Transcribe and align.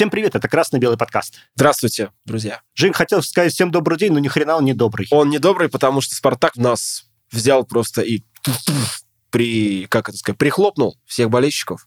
Всем 0.00 0.08
привет, 0.08 0.34
это 0.34 0.48
«Красно-белый 0.48 0.96
подкаст». 0.96 1.40
Здравствуйте, 1.54 2.10
друзья. 2.24 2.62
Жень 2.72 2.94
хотел 2.94 3.22
сказать 3.22 3.52
всем 3.52 3.70
добрый 3.70 3.98
день, 3.98 4.14
но 4.14 4.18
ни 4.18 4.28
хрена 4.28 4.56
он 4.56 4.64
не 4.64 4.72
добрый. 4.72 5.06
Он 5.10 5.28
не 5.28 5.38
добрый, 5.38 5.68
потому 5.68 6.00
что 6.00 6.14
«Спартак» 6.14 6.56
нас 6.56 7.04
взял 7.30 7.64
просто 7.64 8.00
и 8.00 8.22
при, 9.28 9.84
как 9.90 10.08
это 10.08 10.16
сказать, 10.16 10.38
прихлопнул 10.38 10.96
всех 11.04 11.28
болельщиков. 11.28 11.86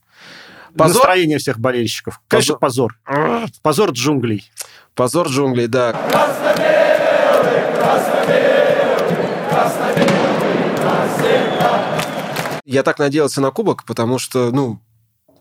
Позор? 0.78 0.98
Настроение 0.98 1.40
всех 1.40 1.58
болельщиков. 1.58 2.22
Конечно, 2.28 2.58
позор. 2.58 3.00
Позор, 3.04 3.50
позор 3.64 3.90
джунглей. 3.90 4.48
Позор 4.94 5.28
джунглей, 5.30 5.66
да. 5.66 5.94
Красно-белый, 5.94 7.76
красно-белый, 7.80 9.50
красно-белый, 9.50 10.84
навсегда. 10.84 12.62
Я 12.64 12.84
так 12.84 13.00
надеялся 13.00 13.42
на 13.42 13.50
кубок, 13.50 13.86
потому 13.86 14.20
что, 14.20 14.52
ну, 14.52 14.80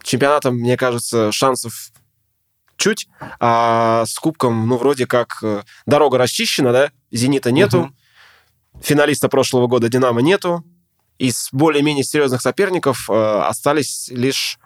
чемпионатом, 0.02 0.54
мне 0.54 0.78
кажется, 0.78 1.32
шансов 1.32 1.92
чуть, 2.76 3.08
а 3.40 4.04
с 4.06 4.18
кубком, 4.18 4.66
ну, 4.68 4.76
вроде 4.76 5.06
как 5.06 5.38
э, 5.42 5.62
дорога 5.86 6.18
расчищена, 6.18 6.72
да, 6.72 6.90
«Зенита» 7.10 7.50
нету, 7.52 7.80
угу. 7.80 7.92
финалиста 8.80 9.28
прошлого 9.28 9.66
года 9.66 9.88
«Динамо» 9.88 10.20
нету, 10.20 10.64
из 11.18 11.48
более-менее 11.52 12.04
серьезных 12.04 12.42
соперников 12.42 13.08
э, 13.08 13.40
остались 13.42 14.08
лишь 14.08 14.58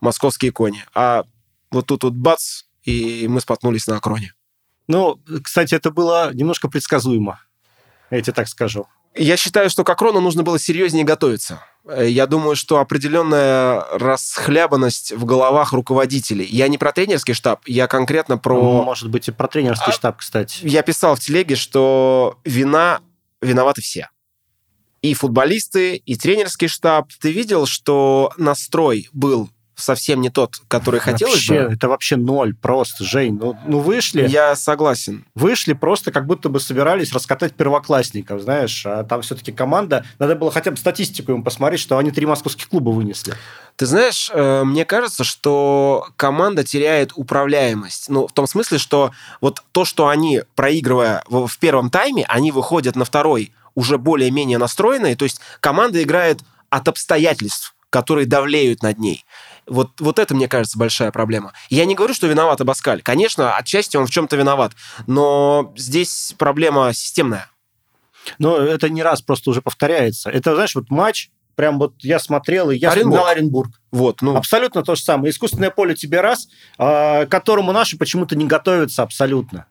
московские 0.00 0.52
кони. 0.52 0.84
А 0.94 1.24
вот 1.70 1.86
тут 1.86 2.04
вот 2.04 2.12
бац, 2.12 2.62
и 2.84 3.26
мы 3.28 3.40
споткнулись 3.40 3.86
на 3.86 3.96
Акроне. 3.96 4.32
Ну, 4.86 5.20
кстати, 5.42 5.74
это 5.74 5.90
было 5.90 6.32
немножко 6.32 6.68
предсказуемо, 6.68 7.40
я 8.10 8.22
тебе 8.22 8.32
так 8.32 8.48
скажу. 8.48 8.86
Я 9.16 9.36
считаю, 9.36 9.70
что 9.70 9.82
к 9.82 9.90
Акрону 9.90 10.20
нужно 10.20 10.42
было 10.42 10.58
серьезнее 10.58 11.04
готовиться. 11.04 11.62
Э, 11.86 12.06
я 12.08 12.26
думаю, 12.26 12.56
что 12.56 12.78
определенная 12.78 13.80
расхлябанность 13.92 15.12
в 15.12 15.24
головах 15.24 15.72
руководителей. 15.72 16.46
Я 16.50 16.68
не 16.68 16.78
про 16.78 16.92
тренерский 16.92 17.34
штаб, 17.34 17.62
я 17.66 17.86
конкретно 17.86 18.38
про... 18.38 18.54
Ну, 18.54 18.82
может 18.82 19.08
быть, 19.08 19.28
и 19.28 19.32
про 19.32 19.48
тренерский 19.48 19.92
а, 19.92 19.92
штаб, 19.92 20.18
кстати. 20.18 20.58
Я 20.62 20.82
писал 20.82 21.16
в 21.16 21.20
телеге, 21.20 21.56
что 21.56 22.38
вина 22.44 23.00
виноваты 23.40 23.80
все. 23.80 24.10
И 25.02 25.14
футболисты, 25.14 25.96
и 25.96 26.16
тренерский 26.16 26.68
штаб. 26.68 27.10
Ты 27.20 27.32
видел, 27.32 27.66
что 27.66 28.32
настрой 28.36 29.08
был 29.12 29.50
совсем 29.76 30.20
не 30.20 30.30
тот, 30.30 30.56
который 30.68 31.00
хотелось 31.00 31.34
вообще, 31.34 31.68
бы. 31.68 31.74
Это 31.74 31.88
вообще 31.88 32.16
ноль 32.16 32.54
просто, 32.54 33.04
Жень. 33.04 33.38
Ну, 33.38 33.56
ну 33.66 33.78
вышли... 33.78 34.26
Я 34.26 34.56
согласен. 34.56 35.24
Вышли 35.34 35.74
просто 35.74 36.10
как 36.10 36.26
будто 36.26 36.48
бы 36.48 36.60
собирались 36.60 37.12
раскатать 37.12 37.54
первоклассников, 37.54 38.40
знаешь. 38.40 38.84
А 38.86 39.04
там 39.04 39.22
все-таки 39.22 39.52
команда... 39.52 40.04
Надо 40.18 40.34
было 40.34 40.50
хотя 40.50 40.70
бы 40.70 40.76
статистику 40.76 41.32
им 41.32 41.44
посмотреть, 41.44 41.80
что 41.80 41.98
они 41.98 42.10
три 42.10 42.26
московских 42.26 42.68
клуба 42.68 42.90
вынесли. 42.90 43.34
Ты 43.76 43.86
знаешь, 43.86 44.30
э, 44.32 44.64
мне 44.64 44.86
кажется, 44.86 45.22
что 45.22 46.08
команда 46.16 46.64
теряет 46.64 47.12
управляемость. 47.14 48.08
Ну, 48.08 48.26
в 48.26 48.32
том 48.32 48.46
смысле, 48.46 48.78
что 48.78 49.10
вот 49.42 49.62
то, 49.72 49.84
что 49.84 50.08
они, 50.08 50.42
проигрывая 50.54 51.22
в 51.28 51.58
первом 51.58 51.90
тайме, 51.90 52.24
они 52.28 52.50
выходят 52.50 52.96
на 52.96 53.04
второй 53.04 53.52
уже 53.74 53.98
более-менее 53.98 54.56
настроенные. 54.56 55.16
То 55.16 55.24
есть 55.24 55.40
команда 55.60 56.02
играет 56.02 56.40
от 56.70 56.88
обстоятельств, 56.88 57.74
которые 57.90 58.26
давлеют 58.26 58.82
над 58.82 58.98
ней. 58.98 59.24
Вот, 59.66 60.00
вот 60.00 60.18
это, 60.18 60.34
мне 60.34 60.48
кажется, 60.48 60.78
большая 60.78 61.10
проблема. 61.10 61.52
Я 61.70 61.84
не 61.86 61.94
говорю, 61.94 62.14
что 62.14 62.26
виноват 62.26 62.60
Абаскаль. 62.60 63.02
Конечно, 63.02 63.56
отчасти 63.56 63.96
он 63.96 64.06
в 64.06 64.10
чем-то 64.10 64.36
виноват, 64.36 64.72
но 65.06 65.72
здесь 65.76 66.34
проблема 66.38 66.92
системная. 66.94 67.50
Но 68.38 68.56
это 68.56 68.88
не 68.88 69.02
раз 69.02 69.22
просто 69.22 69.50
уже 69.50 69.62
повторяется. 69.62 70.30
Это, 70.30 70.54
знаешь, 70.54 70.74
вот 70.74 70.90
матч, 70.90 71.30
прям 71.54 71.78
вот 71.78 71.94
я 72.00 72.18
смотрел, 72.18 72.70
и 72.70 72.76
я 72.76 72.90
Оренбург. 72.90 73.14
смотрел 73.14 73.26
Оренбург. 73.26 73.80
Вот, 73.90 74.22
ну. 74.22 74.36
Абсолютно 74.36 74.82
то 74.82 74.94
же 74.94 75.02
самое. 75.02 75.30
Искусственное 75.30 75.70
поле 75.70 75.94
тебе 75.94 76.20
раз, 76.20 76.48
а, 76.78 77.26
к 77.26 77.28
которому 77.28 77.72
наши 77.72 77.96
почему-то 77.96 78.36
не 78.36 78.46
готовятся 78.46 79.02
абсолютно. 79.02 79.66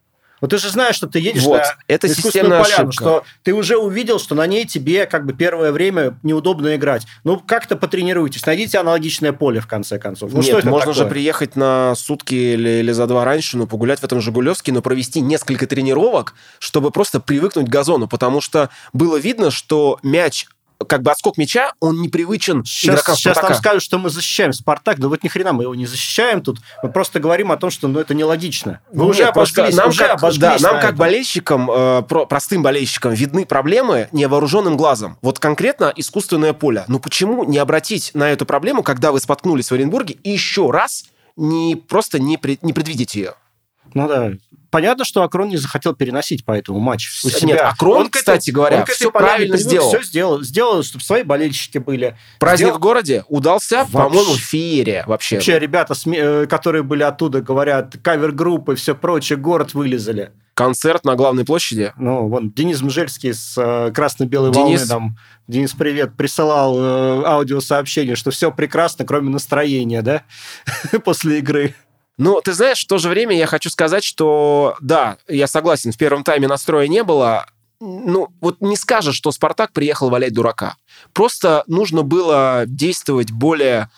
Вот 0.46 0.52
ты 0.52 0.60
же 0.60 0.70
знаешь, 0.70 0.96
что 0.96 1.08
ты 1.08 1.18
едешь 1.18 1.42
вот, 1.42 1.58
на 1.58 1.64
это 1.88 2.06
искусственную 2.06 2.62
поляну, 2.62 2.90
ошибка. 2.90 2.92
что 2.92 3.24
ты 3.42 3.52
уже 3.52 3.78
увидел, 3.78 4.20
что 4.20 4.36
на 4.36 4.46
ней 4.46 4.66
тебе 4.68 5.08
как 5.08 5.26
бы 5.26 5.34
первое 5.34 5.72
время 5.72 6.20
неудобно 6.22 6.76
играть. 6.76 7.08
Ну, 7.24 7.40
как-то 7.40 7.76
потренируйтесь, 7.76 8.46
найдите 8.46 8.78
аналогичное 8.78 9.34
поле, 9.34 9.60
в 9.60 9.66
конце 9.66 9.98
концов. 9.98 10.34
Ну, 10.34 10.38
Нет, 10.38 10.50
что 10.50 10.60
это 10.60 10.70
можно 10.70 10.92
такое? 10.94 11.04
же 11.06 11.10
приехать 11.10 11.56
на 11.56 11.96
сутки 11.96 12.36
или, 12.36 12.70
или 12.82 12.92
за 12.92 13.08
два 13.08 13.26
раньше, 13.26 13.58
ну, 13.58 13.66
погулять 13.66 14.02
в 14.02 14.04
этом 14.04 14.22
Жигулевске, 14.22 14.72
но 14.72 14.84
провести 14.84 15.20
несколько 15.20 15.66
тренировок, 15.66 16.36
чтобы 16.60 16.92
просто 16.92 17.20
привыкнуть 17.20 17.66
к 17.66 17.70
газону, 17.70 18.08
потому 18.08 18.40
что 18.40 18.70
было 18.94 19.18
видно, 19.18 19.50
что 19.50 19.98
мяч 20.04 20.46
как 20.88 21.02
бы 21.02 21.12
отскок 21.12 21.38
мяча, 21.38 21.74
он 21.80 22.02
непривычен 22.02 22.64
сейчас, 22.66 22.96
игрокам 22.96 23.16
Сейчас 23.16 23.42
нам 23.42 23.54
скажут, 23.54 23.84
что 23.84 23.98
мы 23.98 24.10
защищаем 24.10 24.54
Спартак, 24.54 25.00
да 25.00 25.08
вот 25.08 25.24
ни 25.24 25.28
хрена 25.28 25.54
мы 25.54 25.64
его 25.64 25.76
не 25.76 25.86
защищаем 25.86 26.42
тут. 26.42 26.60
Мы 26.84 26.92
просто 26.92 27.20
говорим 27.20 27.52
о 27.52 27.58
том, 27.58 27.72
что 27.72 27.88
ну, 27.88 28.00
это 28.00 28.14
нелогично. 28.14 28.82
Вы 28.92 29.06
Нет, 29.06 29.16
уже 29.16 29.24
обожглись, 29.24 29.76
нам 29.76 29.90
уже 29.90 30.04
как, 30.04 30.18
обожглись 30.20 30.62
да, 30.62 30.72
нам 30.72 30.82
как 30.82 30.96
болельщикам, 30.96 31.70
э, 31.72 32.02
про, 32.04 32.26
простым 32.26 32.64
болельщикам, 32.64 33.14
видны 33.14 33.46
проблемы 33.46 34.10
невооруженным 34.12 34.78
глазом. 34.78 35.18
Вот 35.22 35.40
конкретно 35.40 35.94
искусственное 35.96 36.54
поле. 36.54 36.84
Ну 36.88 37.00
почему 37.00 37.44
не 37.44 37.58
обратить 37.58 38.12
на 38.14 38.30
эту 38.30 38.46
проблему, 38.46 38.84
когда 38.84 39.12
вы 39.12 39.20
споткнулись 39.20 39.72
в 39.72 39.74
Оренбурге, 39.74 40.18
и 40.24 40.32
еще 40.32 40.72
раз 40.72 41.06
не 41.36 41.76
просто 41.76 42.20
не, 42.20 42.38
пред, 42.38 42.64
не 42.64 42.74
предвидеть 42.74 43.16
ее? 43.16 43.34
Ну 43.94 44.08
да. 44.08 44.32
Понятно, 44.76 45.06
что 45.06 45.24
Акрон 45.24 45.48
не 45.48 45.56
захотел 45.56 45.96
переносить 45.96 46.44
по 46.44 46.52
этому 46.52 46.80
матч 46.80 47.08
у 47.24 47.30
себя. 47.30 47.48
Нет, 47.48 47.62
Акрон, 47.62 47.98
он, 47.98 48.10
кстати 48.10 48.50
этой, 48.50 48.56
говоря, 48.56 48.80
он 48.80 48.86
все 48.88 49.10
правильно 49.10 49.56
сделал. 49.56 49.88
Все 49.88 50.04
сделал, 50.04 50.42
сделал, 50.42 50.84
чтобы 50.84 51.02
свои 51.02 51.24
болельщики 51.24 51.78
были. 51.78 52.18
Праздник 52.40 52.66
сделал... 52.66 52.78
в 52.78 52.82
городе 52.82 53.24
удался, 53.30 53.88
по-моему, 53.90 54.36
феере 54.36 55.06
вообще. 55.08 55.38
Вообще, 55.38 55.60
ребята, 55.60 55.94
э, 56.08 56.46
которые 56.48 56.84
были 56.84 57.04
оттуда, 57.04 57.40
говорят, 57.40 57.96
кавер-группы, 58.04 58.76
все 58.76 58.96
прочее, 58.96 59.38
город 59.38 59.74
вылезали. 59.74 60.34
Концерт 60.56 61.06
на 61.06 61.16
главной 61.16 61.46
площади. 61.46 61.94
Ну, 61.98 62.28
вон, 62.28 62.52
Денис 62.52 62.82
Мжельский 62.82 63.34
с 63.34 63.56
э, 63.58 63.94
красно-белой 63.94 64.52
волны 64.52 64.86
там, 64.86 65.18
Денис, 65.48 65.72
привет, 65.72 66.18
присылал 66.18 66.78
э, 66.78 67.24
аудиосообщение, 67.26 68.16
что 68.18 68.32
все 68.32 68.52
прекрасно, 68.52 69.06
кроме 69.06 69.30
настроения, 69.30 70.02
да, 70.02 70.24
после 71.06 71.40
игры. 71.40 71.76
Ну, 72.18 72.42
ты 72.42 72.54
знаешь, 72.54 72.84
в 72.84 72.88
то 72.88 72.98
же 72.98 73.10
время 73.10 73.36
я 73.36 73.46
хочу 73.46 73.70
сказать, 73.70 74.04
что 74.04 74.76
да, 74.80 75.18
я 75.28 75.48
согласен, 75.48 75.92
в 75.92 75.98
первом 75.98 76.24
тайме 76.24 76.48
настроя 76.48 76.88
не 76.88 77.04
было. 77.04 77.46
Ну, 77.82 78.30
вот 78.40 78.62
не 78.62 78.78
скажешь, 78.78 79.16
что 79.16 79.32
Спартак 79.32 79.74
приехал 79.74 80.10
валять 80.10 80.34
дурака. 80.34 80.78
Просто 81.12 81.64
нужно 81.68 82.04
было 82.04 82.64
действовать 82.66 83.32
более 83.32 83.90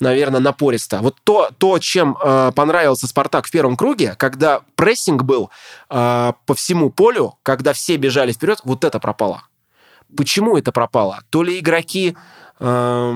наверное, 0.00 0.40
напористо. 0.40 1.00
Вот 1.00 1.16
то, 1.24 1.50
то 1.56 1.78
чем 1.78 2.16
э, 2.22 2.52
понравился 2.54 3.06
Спартак 3.06 3.46
в 3.46 3.50
первом 3.50 3.76
круге, 3.76 4.14
когда 4.18 4.60
прессинг 4.74 5.22
был 5.22 5.50
э, 5.88 6.32
по 6.44 6.54
всему 6.54 6.90
полю, 6.90 7.38
когда 7.42 7.72
все 7.72 7.96
бежали 7.96 8.32
вперед, 8.32 8.60
вот 8.64 8.84
это 8.84 9.00
пропало. 9.00 9.44
Почему 10.14 10.56
это 10.56 10.72
пропало? 10.72 11.20
То 11.30 11.42
ли 11.42 11.58
игроки 11.58 12.16
э, 12.60 13.14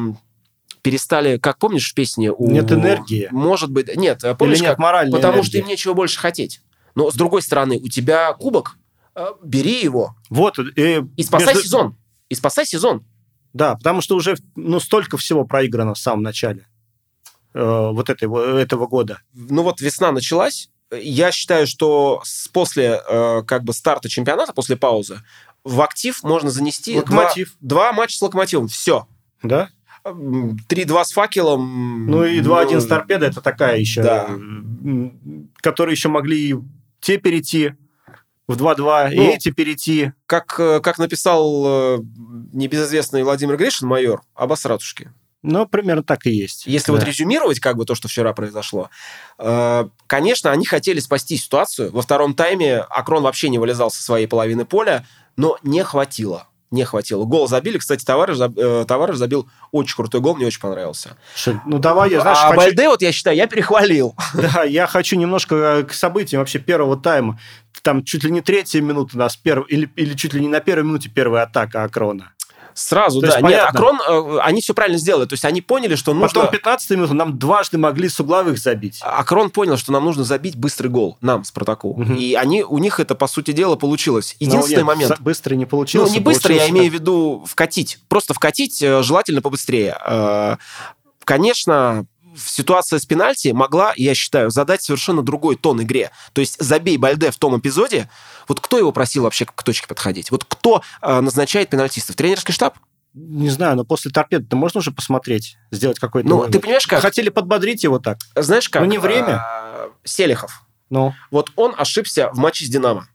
перестали, 0.82 1.38
как 1.38 1.58
помнишь 1.58 1.90
в 1.90 1.94
песне? 1.94 2.32
У... 2.32 2.50
Нет 2.50 2.70
энергии. 2.72 3.28
Может 3.30 3.70
быть, 3.70 3.94
нет, 3.96 4.22
помнишь, 4.38 4.58
Или 4.58 4.64
нет 4.64 4.70
как? 4.72 4.78
моральной 4.78 5.12
Потому 5.12 5.34
энергии. 5.34 5.48
что 5.48 5.58
им 5.58 5.66
нечего 5.66 5.94
больше 5.94 6.18
хотеть. 6.18 6.60
Но 6.94 7.10
с 7.10 7.14
другой 7.14 7.42
стороны, 7.42 7.78
у 7.78 7.88
тебя 7.88 8.32
кубок, 8.34 8.76
э, 9.14 9.26
бери 9.42 9.82
его. 9.82 10.16
Вот. 10.28 10.58
И, 10.58 11.02
и 11.16 11.22
спасай 11.22 11.54
между... 11.54 11.62
сезон. 11.62 11.96
И 12.28 12.34
спасай 12.34 12.66
сезон. 12.66 13.04
Да, 13.52 13.76
потому 13.76 14.00
что 14.00 14.16
уже 14.16 14.36
ну, 14.54 14.80
столько 14.80 15.16
всего 15.16 15.44
проиграно 15.44 15.94
в 15.94 15.98
самом 15.98 16.22
начале 16.22 16.66
э, 17.54 17.60
вот 17.92 18.08
этой, 18.08 18.28
этого 18.60 18.86
года. 18.86 19.20
Ну 19.34 19.62
вот 19.62 19.80
весна 19.80 20.12
началась. 20.12 20.70
Я 20.92 21.30
считаю, 21.32 21.66
что 21.66 22.22
после 22.52 23.00
э, 23.08 23.42
как 23.46 23.64
бы 23.64 23.72
старта 23.72 24.08
чемпионата, 24.08 24.52
после 24.52 24.76
паузы, 24.76 25.20
в 25.64 25.80
актив 25.80 26.22
можно 26.22 26.50
занести 26.50 26.96
Локомотив. 26.96 27.56
Два, 27.60 27.86
два 27.86 27.92
матча 27.92 28.16
с 28.16 28.22
локомотивом. 28.22 28.68
Все. 28.68 29.06
Да? 29.42 29.70
3-2 30.04 31.04
с 31.04 31.12
факелом. 31.12 32.06
Ну 32.06 32.24
и 32.24 32.40
2-1 32.40 32.68
ну, 32.72 32.80
с 32.80 32.86
торпедой, 32.86 33.28
это 33.28 33.40
такая 33.40 33.78
еще, 33.78 34.02
да. 34.02 34.30
которые 35.62 35.94
еще 35.94 36.08
могли 36.08 36.56
те 37.00 37.18
перейти 37.18 37.72
в 38.46 38.60
2-2, 38.60 39.14
ну, 39.14 39.22
и 39.22 39.26
эти 39.26 39.50
перейти. 39.50 40.12
Как, 40.26 40.58
э, 40.58 40.80
как 40.80 40.98
написал 40.98 41.64
э, 41.66 41.98
небезызвестный 42.52 43.22
Владимир 43.22 43.56
Гришин, 43.56 43.86
майор, 43.86 44.22
обосратушки. 44.34 45.12
Ну, 45.42 45.66
примерно 45.66 46.02
так 46.02 46.26
и 46.26 46.30
есть. 46.30 46.66
Если 46.66 46.88
да. 46.88 46.98
вот 46.98 47.04
резюмировать 47.04 47.60
как 47.60 47.76
бы 47.76 47.86
то, 47.86 47.94
что 47.94 48.08
вчера 48.08 48.32
произошло, 48.32 48.90
э, 49.38 49.88
конечно, 50.06 50.50
они 50.50 50.66
хотели 50.66 50.98
спасти 50.98 51.36
ситуацию. 51.36 51.92
Во 51.92 52.02
втором 52.02 52.34
тайме 52.34 52.78
Акрон 52.78 53.22
вообще 53.22 53.48
не 53.50 53.58
вылезал 53.58 53.90
со 53.90 54.02
своей 54.02 54.26
половины 54.26 54.64
поля, 54.64 55.06
но 55.36 55.56
не 55.62 55.84
хватило 55.84 56.49
не 56.70 56.84
хватило. 56.84 57.24
Гол 57.24 57.48
забили. 57.48 57.78
Кстати, 57.78 58.04
товарищ, 58.04 58.38
э, 58.38 58.84
товарищ 58.86 59.16
забил 59.16 59.48
очень 59.72 59.96
крутой 59.96 60.20
гол, 60.20 60.36
мне 60.36 60.46
очень 60.46 60.60
понравился. 60.60 61.16
Ну, 61.66 61.78
давай, 61.78 62.10
я, 62.10 62.20
знаешь, 62.20 62.38
А 62.40 62.48
хочу... 62.48 62.56
Бальде, 62.56 62.88
вот 62.88 63.02
я 63.02 63.12
считаю, 63.12 63.36
я 63.36 63.46
перехвалил. 63.46 64.14
Да, 64.34 64.62
я 64.64 64.86
хочу 64.86 65.16
немножко 65.16 65.54
э, 65.54 65.82
к 65.84 65.92
событиям 65.92 66.40
вообще 66.40 66.58
первого 66.58 66.96
тайма. 66.96 67.38
Там 67.82 68.04
чуть 68.04 68.24
ли 68.24 68.30
не 68.30 68.40
третья 68.40 68.80
минута 68.80 69.16
у 69.16 69.18
нас, 69.18 69.36
перв... 69.36 69.66
или, 69.68 69.90
или 69.96 70.14
чуть 70.14 70.34
ли 70.34 70.40
не 70.40 70.48
на 70.48 70.60
первой 70.60 70.84
минуте 70.84 71.08
первая 71.08 71.44
атака 71.44 71.82
Акрона. 71.82 72.32
Сразу, 72.74 73.20
То 73.20 73.28
да. 73.28 73.40
Нет, 73.40 73.64
Акрон, 73.64 74.00
э, 74.00 74.38
они 74.42 74.60
все 74.60 74.74
правильно 74.74 74.98
сделали. 74.98 75.26
То 75.26 75.34
есть 75.34 75.44
они 75.44 75.60
поняли, 75.60 75.94
что 75.94 76.14
нужно... 76.14 76.28
Потом 76.28 76.50
15 76.50 76.90
минут 76.90 77.10
нам 77.12 77.38
дважды 77.38 77.78
могли 77.78 78.08
с 78.08 78.18
угловых 78.20 78.58
забить. 78.58 79.00
Акрон 79.02 79.50
понял, 79.50 79.76
что 79.76 79.92
нам 79.92 80.04
нужно 80.04 80.24
забить 80.24 80.56
быстрый 80.56 80.88
гол, 80.88 81.16
нам, 81.20 81.44
Спартаку. 81.44 81.90
Угу. 81.90 82.14
И 82.14 82.34
они, 82.34 82.62
у 82.62 82.78
них 82.78 83.00
это, 83.00 83.14
по 83.14 83.26
сути 83.26 83.52
дела, 83.52 83.76
получилось. 83.76 84.36
Единственный 84.38 84.78
нет, 84.78 84.86
момент... 84.86 85.20
Быстро 85.20 85.54
не 85.54 85.66
получилось. 85.66 86.10
Ну, 86.10 86.14
не 86.14 86.20
быстро, 86.20 86.54
я 86.54 86.68
имею 86.68 86.90
в 86.90 86.94
виду 86.94 87.44
вкатить. 87.46 87.98
Просто 88.08 88.34
вкатить 88.34 88.82
э, 88.82 89.02
желательно 89.02 89.42
побыстрее. 89.42 89.96
Э, 90.04 90.56
конечно, 91.24 92.06
ситуация 92.44 92.98
с 92.98 93.06
пенальти 93.06 93.48
могла, 93.48 93.92
я 93.96 94.14
считаю, 94.14 94.50
задать 94.50 94.82
совершенно 94.82 95.22
другой 95.22 95.56
тон 95.56 95.82
игре. 95.82 96.10
То 96.32 96.40
есть 96.40 96.56
забей 96.60 96.96
Бальде 96.96 97.30
в 97.30 97.36
том 97.36 97.58
эпизоде, 97.58 98.10
вот 98.48 98.60
кто 98.60 98.78
его 98.78 98.92
просил 98.92 99.24
вообще 99.24 99.46
к 99.46 99.62
точке 99.62 99.86
подходить? 99.86 100.30
Вот 100.30 100.44
кто 100.44 100.82
э, 101.02 101.20
назначает 101.20 101.70
пенальтистов? 101.70 102.16
Тренерский 102.16 102.52
штаб? 102.52 102.76
Не 103.12 103.50
знаю, 103.50 103.76
но 103.76 103.84
после 103.84 104.10
торпеды 104.10 104.54
можно 104.54 104.78
уже 104.78 104.92
посмотреть, 104.92 105.56
сделать 105.72 105.98
какой-то... 105.98 106.28
Ну, 106.28 106.48
ты 106.48 106.60
понимаешь, 106.60 106.86
как... 106.86 107.00
Хотели 107.00 107.28
подбодрить 107.28 107.82
его 107.82 107.98
так. 107.98 108.18
Знаешь, 108.36 108.68
как... 108.68 108.82
Ну, 108.82 108.88
не 108.88 108.98
время. 108.98 109.40
А, 109.40 109.90
Селихов. 110.04 110.62
Ну. 110.90 111.12
Вот 111.30 111.50
он 111.56 111.74
ошибся 111.76 112.30
в 112.32 112.38
матче 112.38 112.64
с 112.64 112.68
«Динамо». 112.68 113.08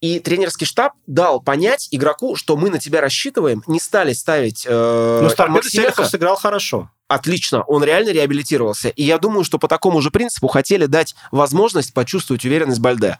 И 0.00 0.20
тренерский 0.20 0.66
штаб 0.66 0.92
дал 1.06 1.40
понять 1.40 1.88
игроку, 1.90 2.36
что 2.36 2.56
мы 2.56 2.70
на 2.70 2.78
тебя 2.78 3.00
рассчитываем, 3.00 3.62
не 3.66 3.80
стали 3.80 4.12
ставить 4.12 4.66
э, 4.68 5.20
Но 5.22 5.28
Старпеда 5.30 5.68
Селихов 5.68 6.06
сыграл 6.06 6.36
хорошо. 6.36 6.90
Отлично, 7.08 7.62
он 7.62 7.84
реально 7.84 8.10
реабилитировался. 8.10 8.88
И 8.88 9.04
я 9.04 9.18
думаю, 9.18 9.44
что 9.44 9.58
по 9.58 9.68
такому 9.68 10.00
же 10.00 10.10
принципу 10.10 10.48
хотели 10.48 10.86
дать 10.86 11.14
возможность 11.30 11.94
почувствовать 11.94 12.44
уверенность 12.44 12.80
Бальде. 12.80 13.18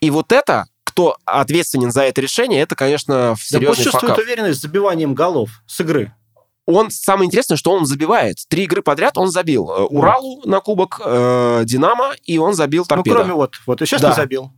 И 0.00 0.10
вот 0.10 0.32
это, 0.32 0.66
кто 0.84 1.16
ответственен 1.24 1.92
за 1.92 2.02
это 2.02 2.20
решение, 2.20 2.62
это, 2.62 2.74
конечно, 2.74 3.36
серьезный 3.38 3.66
да 3.66 3.70
почувствует 3.70 4.12
факап. 4.12 4.18
уверенность 4.18 4.60
с 4.60 4.62
забиванием 4.62 5.14
голов 5.14 5.62
с 5.66 5.80
игры 5.80 6.12
он 6.70 6.90
самое 6.90 7.26
интересное, 7.26 7.56
что 7.56 7.72
он 7.72 7.86
забивает. 7.86 8.36
Три 8.48 8.64
игры 8.64 8.82
подряд 8.82 9.16
он 9.16 9.30
забил. 9.30 9.70
Э, 9.70 9.84
Уралу 9.84 10.42
на 10.44 10.60
кубок, 10.60 11.00
э, 11.02 11.62
Динамо, 11.64 12.12
и 12.24 12.36
он 12.36 12.52
забил 12.52 12.84
торпедо. 12.84 13.10
Ну, 13.10 13.20
кроме 13.22 13.34
вот, 13.34 13.54
вот 13.64 13.80
и 13.80 13.86
сейчас 13.86 14.02
да. 14.02 14.10
не 14.10 14.14
забил. 14.14 14.52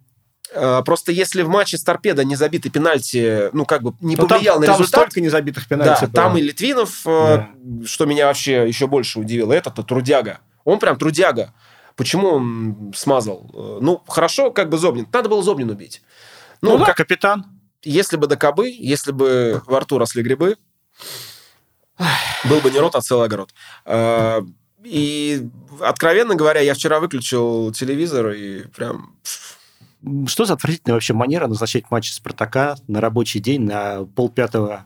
Э, 0.52 0.82
просто 0.84 1.12
если 1.12 1.42
в 1.42 1.48
матче 1.48 1.78
с 1.78 1.84
торпедо 1.84 2.24
не 2.24 2.34
забиты 2.34 2.70
пенальти, 2.70 3.50
ну, 3.52 3.64
как 3.64 3.82
бы 3.82 3.94
не 4.00 4.16
ну, 4.16 4.26
повлиял 4.26 4.56
там, 4.56 4.62
на 4.62 4.72
результат... 4.72 4.92
Там 4.92 5.10
столько 5.10 5.20
незабитых 5.20 5.68
пенальти. 5.68 6.00
Да, 6.00 6.06
было. 6.06 6.12
там 6.12 6.36
и 6.38 6.40
Литвинов, 6.40 7.06
э, 7.06 7.36
да. 7.36 7.86
что 7.86 8.06
меня 8.06 8.26
вообще 8.26 8.66
еще 8.66 8.86
больше 8.86 9.20
удивило, 9.20 9.52
этот-то 9.52 9.82
трудяга. 9.82 10.40
Он 10.64 10.78
прям 10.78 10.98
трудяга. 10.98 11.54
Почему 11.96 12.28
он 12.28 12.92
смазал? 12.96 13.50
Э, 13.54 13.78
ну, 13.80 14.02
хорошо, 14.08 14.50
как 14.50 14.70
бы 14.70 14.78
Зобнин. 14.78 15.06
Надо 15.12 15.28
было 15.28 15.42
Зобнин 15.42 15.70
убить. 15.70 16.02
Ну, 16.62 16.72
ну 16.72 16.78
да. 16.78 16.86
как 16.86 16.96
капитан. 16.96 17.46
Если 17.82 18.16
бы 18.16 18.26
до 18.26 18.36
кобы, 18.36 18.68
если 18.68 19.12
бы 19.12 19.62
во 19.66 19.80
рту 19.80 19.98
росли 19.98 20.22
грибы, 20.22 20.56
был 22.44 22.60
бы 22.60 22.70
не 22.70 22.78
рот, 22.78 22.94
а 22.94 23.00
целый 23.00 23.26
огород. 23.26 23.54
И, 24.84 25.48
откровенно 25.80 26.34
говоря, 26.34 26.60
я 26.60 26.74
вчера 26.74 27.00
выключил 27.00 27.72
телевизор 27.72 28.30
и 28.30 28.66
прям 28.68 29.16
что 30.26 30.44
за 30.44 30.54
отвратительная 30.54 30.94
вообще 30.94 31.12
манера 31.12 31.46
назначать 31.46 31.90
матчи 31.90 32.10
Спартака 32.12 32.76
на 32.88 33.00
рабочий 33.00 33.40
день 33.40 33.62
на 33.62 34.04
полпятого 34.04 34.84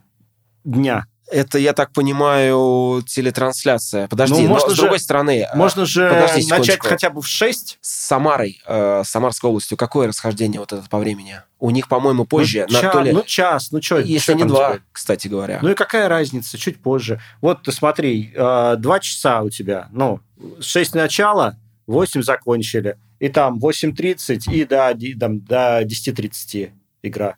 дня? 0.65 1.07
Это, 1.31 1.59
я 1.59 1.73
так 1.73 1.91
понимаю, 1.93 3.03
телетрансляция. 3.07 4.09
Подожди, 4.09 4.43
ну, 4.43 4.49
можно 4.49 4.69
но 4.69 4.75
с 4.75 4.77
же, 4.77 4.83
другой 4.83 5.01
стороны... 5.01 5.47
Э, 5.51 5.57
можно 5.57 5.87
же 5.87 6.09
подожди, 6.09 6.51
начать 6.51 6.79
хотя 6.81 7.09
бы 7.09 7.23
в 7.23 7.27
6. 7.27 7.79
С 7.81 8.07
Самарой, 8.07 8.61
э, 8.67 9.03
Самарской 9.07 9.49
областью, 9.49 9.79
какое 9.79 10.09
расхождение 10.09 10.61
вот 10.61 10.73
это 10.73 10.87
по 10.89 10.99
времени? 10.99 11.41
У 11.59 11.71
них, 11.71 11.89
по-моему, 11.89 12.27
позже. 12.27 12.67
Ну, 12.69 12.75
на, 12.75 12.81
ча- 12.81 12.91
то 12.91 13.01
ли... 13.01 13.13
ну 13.13 13.23
час, 13.23 13.73
ну 13.73 13.81
что? 13.81 14.01
Если 14.01 14.35
не 14.35 14.45
два, 14.45 14.75
тебе? 14.75 14.83
кстати 14.93 15.29
говоря. 15.29 15.61
Ну 15.63 15.71
и 15.71 15.75
какая 15.75 16.09
разница, 16.09 16.59
чуть 16.59 16.83
позже. 16.83 17.21
Вот, 17.41 17.63
ты 17.63 17.73
смотри, 17.73 18.33
э, 18.35 18.77
два 18.79 19.01
часа 19.01 19.41
у 19.41 19.49
тебя, 19.49 19.89
ну, 19.93 20.21
6 20.61 20.95
начала, 20.95 21.57
8 21.87 22.23
закончили 22.23 22.99
и 23.25 23.31
там 23.31 23.59
8.30 23.59 24.53
и 24.53 24.65
до, 24.67 24.95
там, 25.19 25.41
до 25.41 25.83
10.30 25.83 26.73
игра. 27.03 27.37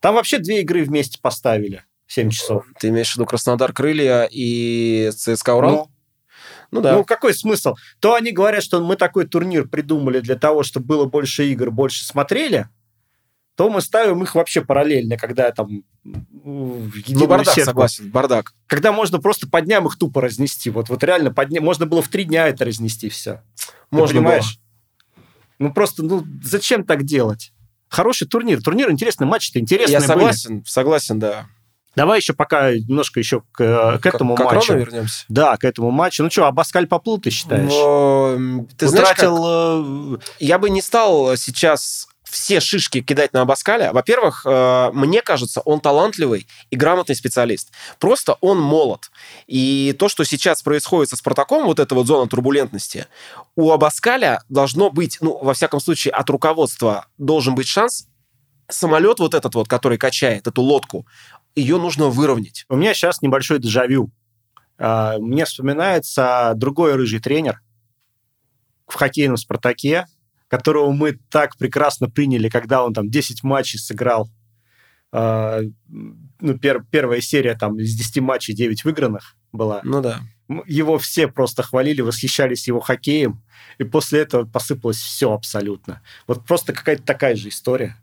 Там 0.00 0.14
вообще 0.14 0.38
две 0.38 0.62
игры 0.62 0.82
вместе 0.82 1.18
поставили. 1.20 1.84
7 2.06 2.30
часов. 2.30 2.64
Ты 2.78 2.88
имеешь 2.88 3.12
в 3.12 3.16
виду 3.16 3.26
Краснодар 3.26 3.74
Крылья 3.74 4.26
и 4.30 5.10
ЦСКА 5.14 5.54
Урал? 5.54 5.72
Ну, 5.72 5.90
ну 6.70 6.80
да. 6.80 6.96
Ну 6.96 7.04
какой 7.04 7.34
смысл? 7.34 7.74
То 8.00 8.14
они 8.14 8.32
говорят, 8.32 8.62
что 8.62 8.82
мы 8.82 8.96
такой 8.96 9.26
турнир 9.26 9.68
придумали 9.68 10.20
для 10.20 10.36
того, 10.36 10.62
чтобы 10.62 10.86
было 10.86 11.04
больше 11.04 11.46
игр, 11.50 11.70
больше 11.70 12.02
смотрели, 12.06 12.70
то 13.56 13.68
мы 13.68 13.82
ставим 13.82 14.22
их 14.22 14.34
вообще 14.34 14.62
параллельно, 14.62 15.18
когда 15.18 15.50
там 15.50 15.82
ну, 16.02 16.90
бардак, 17.26 17.54
сетку. 17.54 17.70
согласен, 17.72 18.10
бардак. 18.10 18.54
Когда 18.66 18.90
можно 18.90 19.20
просто 19.20 19.50
по 19.50 19.60
дням 19.60 19.86
их 19.86 19.98
тупо 19.98 20.22
разнести. 20.22 20.70
Вот, 20.70 20.88
вот 20.88 21.04
реально 21.04 21.30
по 21.30 21.44
дня... 21.44 21.60
можно 21.60 21.84
было 21.84 22.00
в 22.00 22.08
три 22.08 22.24
дня 22.24 22.48
это 22.48 22.64
разнести 22.64 23.10
все. 23.10 23.42
Можно 23.90 24.08
Ты 24.08 24.14
понимаешь? 24.14 24.56
Было. 24.56 24.69
Ну 25.60 25.72
просто, 25.72 26.02
ну 26.02 26.24
зачем 26.42 26.84
так 26.84 27.04
делать? 27.04 27.52
Хороший 27.88 28.26
турнир. 28.26 28.62
Турнир 28.62 28.90
интересный, 28.90 29.26
матчи-то 29.26 29.60
интересные 29.60 30.00
Я 30.00 30.00
согласен, 30.00 30.58
были. 30.58 30.66
согласен, 30.66 31.18
да. 31.18 31.46
Давай 31.96 32.18
еще 32.18 32.32
пока 32.32 32.72
немножко 32.72 33.20
еще 33.20 33.42
к, 33.52 33.98
к 33.98 34.06
этому 34.06 34.36
к, 34.36 34.44
матчу. 34.44 34.72
К 34.72 34.76
вернемся. 34.76 35.24
Да, 35.28 35.56
к 35.56 35.64
этому 35.64 35.90
матчу. 35.90 36.22
Ну 36.22 36.30
что, 36.30 36.46
Абаскаль 36.46 36.86
поплыл, 36.86 37.20
ты 37.20 37.30
считаешь? 37.30 37.68
Но, 37.68 38.36
ты 38.78 38.88
Утратил... 38.88 39.36
знаешь, 39.36 40.20
как... 40.20 40.40
Я 40.40 40.58
бы 40.58 40.70
не 40.70 40.80
стал 40.80 41.36
сейчас 41.36 42.08
все 42.30 42.60
шишки 42.60 43.02
кидать 43.02 43.32
на 43.32 43.42
Абаскаля. 43.42 43.92
Во-первых, 43.92 44.46
э, 44.46 44.90
мне 44.92 45.22
кажется, 45.22 45.60
он 45.60 45.80
талантливый 45.80 46.46
и 46.70 46.76
грамотный 46.76 47.14
специалист. 47.14 47.70
Просто 47.98 48.36
он 48.40 48.58
молод. 48.58 49.10
И 49.46 49.94
то, 49.98 50.08
что 50.08 50.24
сейчас 50.24 50.62
происходит 50.62 51.10
со 51.10 51.16
Спартаком, 51.16 51.64
вот 51.64 51.78
эта 51.78 51.94
вот 51.94 52.06
зона 52.06 52.28
турбулентности, 52.28 53.06
у 53.56 53.70
Абаскаля 53.70 54.42
должно 54.48 54.90
быть, 54.90 55.18
ну, 55.20 55.38
во 55.42 55.54
всяком 55.54 55.80
случае, 55.80 56.12
от 56.12 56.28
руководства 56.30 57.06
должен 57.18 57.54
быть 57.54 57.66
шанс 57.68 58.06
самолет 58.72 59.18
вот 59.18 59.34
этот 59.34 59.54
вот, 59.54 59.68
который 59.68 59.98
качает 59.98 60.46
эту 60.46 60.62
лодку, 60.62 61.06
ее 61.54 61.78
нужно 61.78 62.06
выровнять. 62.06 62.64
У 62.68 62.76
меня 62.76 62.94
сейчас 62.94 63.22
небольшой 63.22 63.58
дежавю. 63.58 64.10
А, 64.78 65.18
мне 65.18 65.44
вспоминается 65.44 66.52
другой 66.56 66.94
рыжий 66.94 67.20
тренер 67.20 67.60
в 68.86 68.94
хоккейном 68.94 69.36
«Спартаке», 69.36 70.06
которого 70.50 70.90
мы 70.90 71.18
так 71.30 71.56
прекрасно 71.56 72.10
приняли, 72.10 72.48
когда 72.48 72.84
он 72.84 72.92
там 72.92 73.08
10 73.08 73.44
матчей 73.44 73.78
сыграл. 73.78 74.28
Э, 75.12 75.62
ну, 75.88 76.58
пер, 76.58 76.84
первая 76.90 77.20
серия 77.20 77.54
там 77.54 77.78
из 77.78 77.94
10 77.94 78.18
матчей 78.18 78.52
9 78.52 78.84
выигранных 78.84 79.36
была. 79.52 79.80
Ну 79.84 80.02
да. 80.02 80.20
Его 80.66 80.98
все 80.98 81.28
просто 81.28 81.62
хвалили, 81.62 82.00
восхищались 82.00 82.66
его 82.66 82.80
хоккеем, 82.80 83.40
и 83.78 83.84
после 83.84 84.20
этого 84.20 84.44
посыпалось 84.44 84.98
все 84.98 85.32
абсолютно. 85.32 86.02
Вот 86.26 86.44
просто 86.44 86.72
какая-то 86.72 87.04
такая 87.04 87.36
же 87.36 87.48
история 87.48 87.96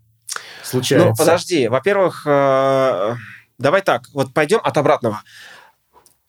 случается. 0.63 1.09
Ну, 1.09 1.15
подожди. 1.17 1.67
Во-первых, 1.67 2.23
э, 2.25 3.15
давай 3.57 3.81
так, 3.81 4.07
вот 4.13 4.33
пойдем 4.33 4.61
от 4.63 4.77
обратного. 4.77 5.21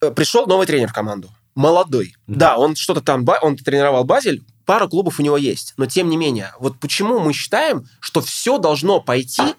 Э, 0.01 0.11
пришел 0.11 0.47
новый 0.47 0.67
тренер 0.67 0.89
в 0.89 0.93
команду 0.93 1.31
молодой. 1.55 2.15
Mm-hmm. 2.29 2.35
Да, 2.37 2.57
он 2.57 2.77
что-то 2.77 3.01
там, 3.01 3.27
он 3.43 3.57
тренировал 3.57 4.05
Базель, 4.05 4.45
пара 4.69 4.87
клубов 4.87 5.19
у 5.19 5.23
него 5.23 5.39
есть. 5.39 5.73
Но 5.79 5.87
тем 5.87 6.11
не 6.11 6.19
менее, 6.19 6.53
вот 6.61 6.79
почему 6.79 7.21
мы 7.21 7.33
считаем, 7.33 7.89
что 8.01 8.21
все 8.21 8.59
должно 8.59 9.01
пойти 9.01 9.55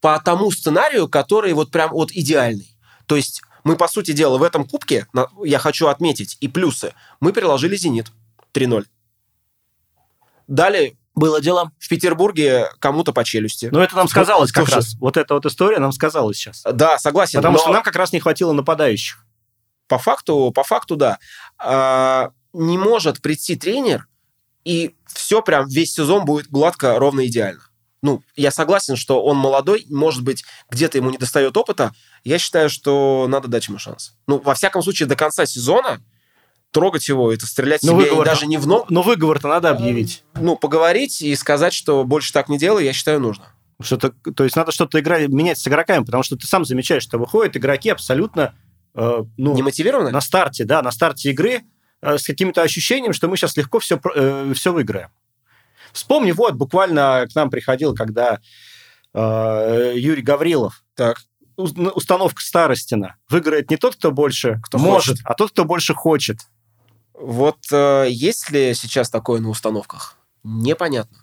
по 0.00 0.20
тому 0.20 0.52
сценарию, 0.52 1.08
который 1.08 1.52
вот 1.52 1.72
прям 1.72 1.90
вот 1.90 2.12
идеальный. 2.12 2.72
То 3.06 3.16
есть 3.16 3.42
мы, 3.64 3.74
по 3.74 3.88
сути 3.88 4.12
дела, 4.12 4.38
в 4.38 4.44
этом 4.44 4.64
кубке, 4.64 5.08
я 5.42 5.58
хочу 5.58 5.88
отметить, 5.88 6.36
и 6.38 6.46
плюсы, 6.46 6.94
мы 7.18 7.32
переложили 7.32 7.74
«Зенит» 7.74 8.12
3-0. 8.54 8.84
Далее 10.46 10.96
было 11.16 11.40
дело. 11.40 11.72
В 11.80 11.88
Петербурге 11.88 12.70
кому-то 12.78 13.12
по 13.12 13.24
челюсти. 13.24 13.68
Ну, 13.72 13.80
это 13.80 13.96
нам 13.96 14.06
сказалось 14.06 14.52
как 14.52 14.68
раз. 14.68 14.94
Вот 15.00 15.16
эта 15.16 15.34
вот 15.34 15.44
история 15.44 15.80
нам 15.80 15.90
сказалась 15.90 16.36
сейчас. 16.36 16.62
Да, 16.72 17.00
согласен. 17.00 17.40
Потому 17.40 17.54
но... 17.54 17.58
что 17.58 17.72
нам 17.72 17.82
как 17.82 17.96
раз 17.96 18.12
не 18.12 18.20
хватило 18.20 18.52
нападающих. 18.52 19.26
По 19.88 19.98
факту, 19.98 20.52
по 20.54 20.62
факту, 20.62 20.94
да. 20.94 21.18
А, 21.58 22.30
не 22.52 22.78
может 22.78 23.20
прийти 23.20 23.56
тренер, 23.56 24.06
и 24.66 24.96
все 25.06 25.42
прям 25.42 25.68
весь 25.68 25.94
сезон 25.94 26.24
будет 26.24 26.50
гладко, 26.50 26.98
ровно 26.98 27.24
идеально. 27.26 27.62
Ну, 28.02 28.22
я 28.34 28.50
согласен, 28.50 28.96
что 28.96 29.22
он 29.22 29.36
молодой, 29.36 29.86
может 29.88 30.24
быть, 30.24 30.44
где-то 30.70 30.98
ему 30.98 31.10
не 31.10 31.18
достает 31.18 31.56
опыта. 31.56 31.92
Я 32.24 32.38
считаю, 32.38 32.68
что 32.68 33.26
надо 33.28 33.46
дать 33.46 33.68
ему 33.68 33.78
шанс. 33.78 34.14
Ну, 34.26 34.40
во 34.40 34.54
всяком 34.54 34.82
случае, 34.82 35.06
до 35.06 35.14
конца 35.14 35.46
сезона 35.46 36.00
трогать 36.72 37.08
его, 37.08 37.32
это 37.32 37.46
стрелять 37.46 37.84
но 37.84 37.92
себе 37.92 38.10
выговор, 38.10 38.26
даже 38.26 38.46
не 38.46 38.58
в 38.58 38.66
ногу. 38.66 38.86
Но 38.88 39.02
выговор-то 39.02 39.46
надо 39.46 39.70
объявить. 39.70 40.24
Ну, 40.34 40.56
поговорить 40.56 41.22
и 41.22 41.34
сказать, 41.36 41.72
что 41.72 42.02
больше 42.02 42.32
так 42.32 42.48
не 42.48 42.58
делай, 42.58 42.84
я 42.84 42.92
считаю, 42.92 43.20
нужно. 43.20 43.46
Что-то, 43.80 44.10
то 44.34 44.42
есть 44.42 44.56
надо 44.56 44.72
что-то 44.72 44.98
играть, 44.98 45.28
менять 45.28 45.58
с 45.58 45.68
игроками, 45.68 46.04
потому 46.04 46.24
что 46.24 46.36
ты 46.36 46.46
сам 46.48 46.64
замечаешь, 46.64 47.04
что 47.04 47.18
выходят 47.18 47.56
игроки 47.56 47.90
абсолютно 47.90 48.56
э, 48.94 49.22
ну, 49.36 49.54
не 49.54 49.62
мотивированы? 49.62 50.10
На 50.10 50.20
старте, 50.20 50.64
да, 50.64 50.82
на 50.82 50.90
старте 50.90 51.30
игры 51.30 51.62
с 52.02 52.24
каким-то 52.26 52.62
ощущением, 52.62 53.12
что 53.12 53.28
мы 53.28 53.36
сейчас 53.36 53.56
легко 53.56 53.78
все, 53.78 54.00
э, 54.14 54.52
все 54.54 54.72
выиграем. 54.72 55.10
Вспомни, 55.92 56.32
вот, 56.32 56.54
буквально 56.54 57.26
к 57.30 57.34
нам 57.34 57.50
приходил, 57.50 57.94
когда 57.94 58.38
э, 59.14 59.92
Юрий 59.96 60.22
Гаврилов 60.22 60.84
так. 60.94 61.22
установка 61.56 62.42
Старостина. 62.42 63.16
Выиграет 63.30 63.70
не 63.70 63.76
тот, 63.76 63.96
кто 63.96 64.12
больше 64.12 64.60
Кто 64.64 64.78
может, 64.78 65.16
хочет. 65.16 65.26
а 65.26 65.34
тот, 65.34 65.50
кто 65.52 65.64
больше 65.64 65.94
хочет. 65.94 66.40
Вот 67.14 67.58
э, 67.72 68.06
есть 68.10 68.50
ли 68.50 68.74
сейчас 68.74 69.08
такое 69.08 69.40
на 69.40 69.48
установках? 69.48 70.16
Непонятно. 70.44 71.18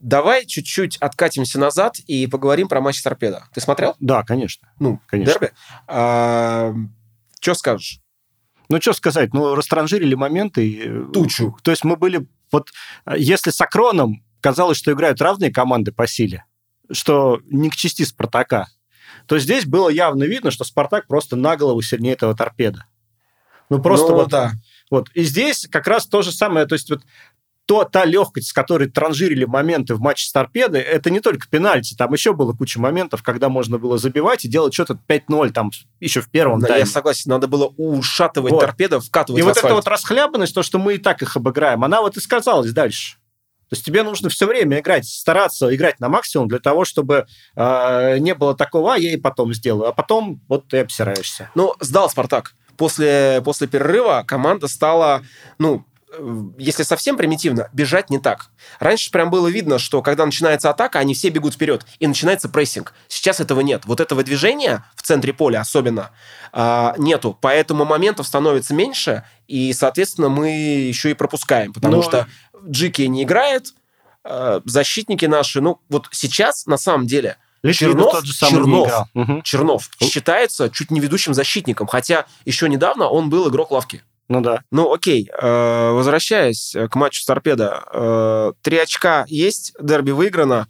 Давай 0.00 0.46
чуть-чуть 0.46 0.96
откатимся 0.98 1.58
назад 1.58 1.98
и 2.06 2.26
поговорим 2.26 2.68
про 2.68 2.80
матч 2.80 2.98
с 2.98 3.02
торпедо. 3.02 3.44
Ты 3.54 3.60
смотрел? 3.60 3.96
Да, 3.98 4.22
конечно. 4.24 4.68
Ну, 4.78 5.00
Конечно. 5.06 5.32
дерби? 5.32 5.52
что 7.40 7.54
скажешь? 7.54 8.00
Ну, 8.68 8.80
что 8.80 8.92
сказать, 8.92 9.32
ну, 9.32 9.54
растранжирили 9.54 10.14
моменты. 10.14 10.82
э, 10.84 11.04
Тучу. 11.12 11.56
То 11.62 11.70
есть 11.70 11.84
мы 11.84 11.96
были... 11.96 12.26
Вот 12.52 12.70
э, 13.06 13.14
если 13.18 13.50
с 13.50 13.60
Акроном 13.60 14.24
казалось, 14.40 14.78
что 14.78 14.92
играют 14.92 15.20
разные 15.20 15.52
команды 15.52 15.92
по 15.92 16.06
силе, 16.06 16.44
что 16.90 17.40
не 17.50 17.70
к 17.70 17.76
части 17.76 18.02
Спартака, 18.02 18.68
то 19.26 19.38
здесь 19.38 19.66
было 19.66 19.88
явно 19.88 20.24
видно, 20.24 20.50
что 20.50 20.64
Спартак 20.64 21.06
просто 21.06 21.36
на 21.36 21.56
голову 21.56 21.82
сильнее 21.82 22.14
этого 22.14 22.34
торпеда. 22.36 22.86
Ну, 23.70 23.82
просто 23.82 24.08
Ну, 24.08 24.14
вот, 24.14 24.28
да. 24.28 24.52
вот. 24.90 25.08
И 25.14 25.24
здесь 25.24 25.66
как 25.70 25.86
раз 25.86 26.06
то 26.06 26.22
же 26.22 26.30
самое, 26.30 26.66
то 26.66 26.74
есть 26.74 26.88
вот 26.90 27.02
то, 27.66 27.84
та 27.84 28.04
легкость, 28.04 28.48
с 28.48 28.52
которой 28.52 28.88
транжирили 28.88 29.44
моменты 29.44 29.94
в 29.94 30.00
матче 30.00 30.26
с 30.28 30.32
торпедой, 30.32 30.80
это 30.80 31.10
не 31.10 31.20
только 31.20 31.48
пенальти, 31.48 31.94
там 31.96 32.12
еще 32.12 32.32
было 32.32 32.52
куча 32.52 32.80
моментов, 32.80 33.22
когда 33.22 33.48
можно 33.48 33.78
было 33.78 33.98
забивать 33.98 34.44
и 34.44 34.48
делать 34.48 34.72
что-то 34.72 34.98
5-0 35.08 35.50
там 35.50 35.70
еще 36.00 36.20
в 36.20 36.30
первом 36.30 36.60
Да, 36.60 36.68
тайме. 36.68 36.80
я 36.80 36.86
согласен, 36.86 37.30
надо 37.30 37.48
было 37.48 37.66
ушатывать 37.76 38.52
Вот. 38.52 38.60
торпедо, 38.60 39.00
вкатывать 39.00 39.40
И 39.40 39.42
вот 39.42 39.56
эта 39.56 39.74
вот 39.74 39.86
расхлябанность, 39.88 40.54
то, 40.54 40.62
что 40.62 40.78
мы 40.78 40.94
и 40.94 40.98
так 40.98 41.20
их 41.22 41.36
обыграем, 41.36 41.84
она 41.84 42.00
вот 42.00 42.16
и 42.16 42.20
сказалась 42.20 42.72
дальше. 42.72 43.16
То 43.68 43.74
есть 43.74 43.84
тебе 43.84 44.04
нужно 44.04 44.28
все 44.28 44.46
время 44.46 44.78
играть, 44.78 45.04
стараться 45.04 45.74
играть 45.74 45.98
на 45.98 46.08
максимум 46.08 46.46
для 46.46 46.60
того, 46.60 46.84
чтобы 46.84 47.26
э, 47.56 48.18
не 48.18 48.32
было 48.36 48.54
такого, 48.56 48.94
а 48.94 48.96
я 48.96 49.12
и 49.12 49.16
потом 49.16 49.52
сделаю. 49.52 49.88
А 49.88 49.92
потом 49.92 50.40
вот 50.48 50.68
ты 50.68 50.78
обсираешься. 50.78 51.50
Ну, 51.56 51.74
сдал 51.80 52.08
Спартак. 52.08 52.54
После, 52.76 53.42
после 53.44 53.66
перерыва 53.66 54.22
команда 54.24 54.68
стала, 54.68 55.22
ну, 55.58 55.84
если 56.58 56.82
совсем 56.82 57.16
примитивно, 57.16 57.68
бежать 57.72 58.10
не 58.10 58.18
так. 58.18 58.50
Раньше 58.78 59.10
прям 59.10 59.30
было 59.30 59.48
видно, 59.48 59.78
что 59.78 60.02
когда 60.02 60.24
начинается 60.24 60.70
атака, 60.70 60.98
они 60.98 61.14
все 61.14 61.28
бегут 61.28 61.54
вперед, 61.54 61.84
и 61.98 62.06
начинается 62.06 62.48
прессинг. 62.48 62.94
Сейчас 63.08 63.40
этого 63.40 63.60
нет. 63.60 63.82
Вот 63.86 64.00
этого 64.00 64.22
движения 64.22 64.84
в 64.94 65.02
центре 65.02 65.32
поля 65.32 65.60
особенно 65.60 66.10
а, 66.52 66.94
нету. 66.98 67.36
Поэтому 67.40 67.84
моментов 67.84 68.26
становится 68.26 68.74
меньше, 68.74 69.24
и, 69.46 69.72
соответственно, 69.72 70.28
мы 70.28 70.48
еще 70.50 71.10
и 71.10 71.14
пропускаем. 71.14 71.72
Потому 71.72 71.96
Но- 71.96 72.02
что 72.02 72.26
Джики 72.68 73.02
не 73.02 73.22
играет, 73.24 73.74
а, 74.24 74.62
защитники 74.64 75.26
наши, 75.26 75.60
ну, 75.60 75.80
вот 75.88 76.08
сейчас, 76.12 76.66
на 76.66 76.78
самом 76.78 77.06
деле, 77.06 77.36
Литвинов 77.62 77.96
Чернов, 77.96 78.12
тот 78.12 78.24
же 78.26 78.32
самый 78.32 78.52
Чернов. 78.52 79.42
Чернов 79.42 79.90
считается 80.00 80.70
чуть 80.70 80.90
не 80.90 81.00
ведущим 81.00 81.34
защитником, 81.34 81.86
хотя 81.86 82.26
еще 82.44 82.68
недавно 82.68 83.08
он 83.08 83.28
был 83.28 83.48
игрок 83.48 83.70
лавки. 83.70 84.02
Ну 84.28 84.40
да. 84.40 84.62
Ну, 84.70 84.92
окей, 84.92 85.30
э, 85.30 85.90
возвращаясь 85.90 86.74
к 86.90 86.94
матчу 86.96 87.22
с 87.22 87.24
торпедо, 87.24 87.84
э, 87.92 88.52
три 88.62 88.78
очка 88.78 89.24
есть, 89.28 89.72
дерби 89.80 90.10
выиграно, 90.10 90.66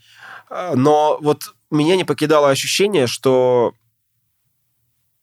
э, 0.51 0.73
но 0.75 1.19
вот 1.21 1.55
меня 1.71 1.97
не 1.97 2.05
покидало 2.05 2.51
ощущение, 2.51 3.07
что 3.07 3.73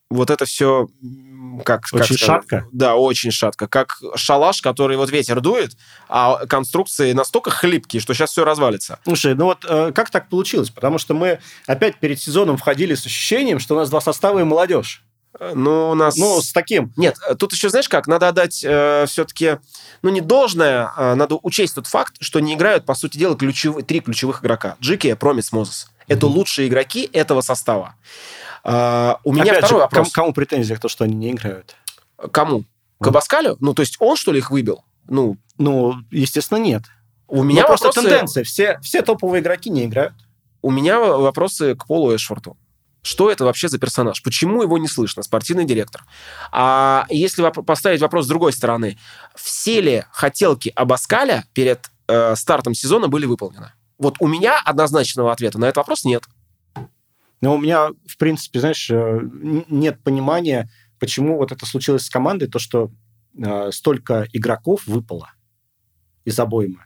вот 0.09 0.29
это 0.29 0.45
все 0.45 0.87
как, 1.63 1.83
как 1.83 1.93
Очень 1.93 2.15
сказать? 2.15 2.19
шатко? 2.19 2.67
Да, 2.71 2.95
очень 2.95 3.31
шатко. 3.31 3.67
Как 3.67 3.97
шалаш, 4.15 4.61
который 4.61 4.97
вот 4.97 5.11
ветер 5.11 5.39
дует, 5.39 5.77
а 6.09 6.45
конструкции 6.47 7.13
настолько 7.13 7.51
хлипкие, 7.51 8.01
что 8.01 8.13
сейчас 8.13 8.31
все 8.31 8.43
развалится. 8.43 8.99
Слушай, 9.03 9.35
ну 9.35 9.45
вот 9.45 9.65
э, 9.67 9.91
как 9.93 10.09
так 10.09 10.29
получилось? 10.29 10.69
Потому 10.69 10.97
что 10.97 11.13
мы 11.13 11.39
опять 11.67 11.99
перед 11.99 12.19
сезоном 12.19 12.57
входили 12.57 12.95
с 12.95 13.05
ощущением, 13.05 13.59
что 13.59 13.75
у 13.75 13.77
нас 13.77 13.89
два 13.89 14.01
состава 14.01 14.39
и 14.39 14.43
молодежь. 14.43 15.02
Э, 15.39 15.53
Ну, 15.55 15.89
у 15.91 15.95
нас... 15.95 16.15
Ну, 16.17 16.41
с 16.41 16.51
таким. 16.51 16.93
Нет, 16.97 17.17
э, 17.27 17.35
тут 17.35 17.53
еще, 17.53 17.69
знаешь 17.69 17.89
как, 17.89 18.07
надо 18.07 18.27
отдать 18.29 18.53
все-таки, 18.55 19.57
ну, 20.01 20.09
не 20.09 20.21
должное, 20.21 20.91
а 20.95 21.15
надо 21.15 21.39
учесть 21.41 21.75
тот 21.75 21.87
факт, 21.87 22.15
что 22.19 22.39
не 22.39 22.53
играют, 22.53 22.85
по 22.85 22.95
сути 22.95 23.17
дела, 23.17 23.35
ключевые, 23.35 23.83
три 23.83 23.99
ключевых 23.99 24.41
игрока. 24.43 24.75
Джики, 24.81 25.13
Промис, 25.15 25.51
Мозес. 25.51 25.87
Это 26.07 26.27
лучшие 26.27 26.67
игроки 26.67 27.09
этого 27.13 27.41
состава. 27.41 27.95
А, 28.63 29.19
у 29.23 29.33
меня 29.33 29.43
Опять 29.43 29.57
второй 29.59 29.69
же, 29.69 29.81
вопрос. 29.83 30.11
кому, 30.11 30.25
кому 30.25 30.33
претензия, 30.33 30.77
то, 30.77 30.87
что 30.87 31.03
они 31.05 31.15
не 31.15 31.31
играют? 31.31 31.75
Кому? 32.31 32.63
К 33.01 33.07
Абаскалю? 33.07 33.57
Ну, 33.59 33.73
то 33.73 33.81
есть 33.81 33.97
он, 33.99 34.15
что 34.15 34.31
ли, 34.31 34.39
их 34.39 34.51
выбил? 34.51 34.83
Ну, 35.07 35.37
Ну, 35.57 35.95
естественно, 36.11 36.57
нет. 36.57 36.83
у 37.27 37.43
меня 37.43 37.61
Ну, 37.63 37.67
просто 37.67 37.87
вопросы... 37.87 38.07
тенденция. 38.07 38.43
Все, 38.43 38.79
все 38.81 39.01
топовые 39.01 39.41
игроки 39.41 39.69
не 39.69 39.85
играют. 39.85 40.13
У 40.61 40.71
меня 40.71 40.99
вопросы 40.99 41.75
к 41.75 41.85
Полу 41.87 42.15
Эшфорту. 42.15 42.55
Что 43.03 43.29
это 43.29 43.43
вообще 43.43 43.67
за 43.67 43.79
персонаж? 43.79 44.23
Почему 44.23 44.63
его 44.63 44.77
не 44.77 44.87
слышно? 44.87 45.23
Спортивный 45.23 45.65
директор. 45.65 46.05
А 46.51 47.05
если 47.09 47.47
поставить 47.63 48.01
вопрос 48.01 48.25
с 48.25 48.29
другой 48.29 48.53
стороны, 48.53 48.97
все 49.35 49.81
ли 49.81 50.05
хотелки 50.11 50.71
Абаскаля 50.73 51.45
перед 51.53 51.91
э, 52.07 52.35
стартом 52.35 52.73
сезона 52.73 53.09
были 53.09 53.25
выполнены? 53.25 53.73
Вот 53.97 54.15
у 54.19 54.27
меня 54.27 54.59
однозначного 54.63 55.33
ответа 55.33 55.59
на 55.59 55.65
этот 55.65 55.77
вопрос 55.77 56.05
нет. 56.05 56.23
Но 57.41 57.55
у 57.55 57.57
меня, 57.57 57.89
в 58.07 58.17
принципе, 58.17 58.61
знаешь, 58.61 58.89
э, 58.89 59.19
нет 59.67 60.01
понимания, 60.01 60.71
почему 60.97 61.37
вот 61.37 61.51
это 61.51 61.65
случилось 61.65 62.05
с 62.05 62.09
командой, 62.09 62.47
то, 62.47 62.57
что 62.57 62.89
э, 63.37 63.71
столько 63.73 64.27
игроков 64.31 64.87
выпало 64.87 65.29
из 66.23 66.39
обоймы. 66.39 66.85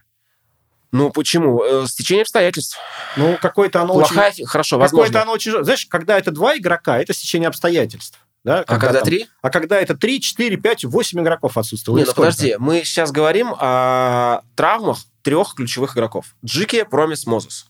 Ну 0.92 1.10
почему? 1.10 1.62
Э, 1.62 1.86
Стечение 1.86 2.22
обстоятельств. 2.22 2.78
Ну, 3.16 3.38
какое-то 3.40 3.82
оно 3.82 3.94
Плохая, 3.94 4.30
очень... 4.30 4.46
хорошо, 4.46 4.76
Какое-то 4.78 4.96
возможно. 4.96 5.22
оно 5.22 5.32
очень... 5.32 5.64
Знаешь, 5.64 5.86
когда 5.86 6.18
это 6.18 6.30
два 6.30 6.56
игрока, 6.56 6.98
это 6.98 7.12
стечение 7.12 7.48
обстоятельств. 7.48 8.18
Да? 8.44 8.60
А 8.66 8.78
когда 8.78 9.00
там- 9.00 9.04
три? 9.04 9.26
А 9.42 9.50
когда 9.50 9.78
это 9.80 9.96
три, 9.96 10.20
четыре, 10.20 10.56
пять, 10.56 10.84
восемь 10.84 11.20
игроков 11.20 11.58
отсутствовало. 11.58 11.98
Не, 11.98 12.04
или 12.04 12.08
ну 12.08 12.14
подожди, 12.14 12.56
мы 12.58 12.84
сейчас 12.84 13.12
говорим 13.12 13.54
о 13.58 14.40
травмах 14.54 14.98
трех 15.22 15.54
ключевых 15.54 15.96
игроков. 15.96 16.26
Джики, 16.44 16.84
Промис, 16.84 17.26
Мозес. 17.26 17.66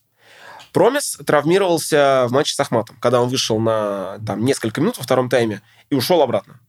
Промис 0.72 1.18
травмировался 1.26 2.26
в 2.28 2.32
матче 2.32 2.54
с 2.54 2.60
Ахматом, 2.60 2.96
когда 3.00 3.20
он 3.20 3.28
вышел 3.28 3.58
на 3.58 4.18
там, 4.24 4.44
несколько 4.44 4.80
минут 4.80 4.98
во 4.98 5.02
втором 5.02 5.28
тайме 5.28 5.62
и 5.90 5.94
ушел 5.94 6.22
обратно. 6.22 6.60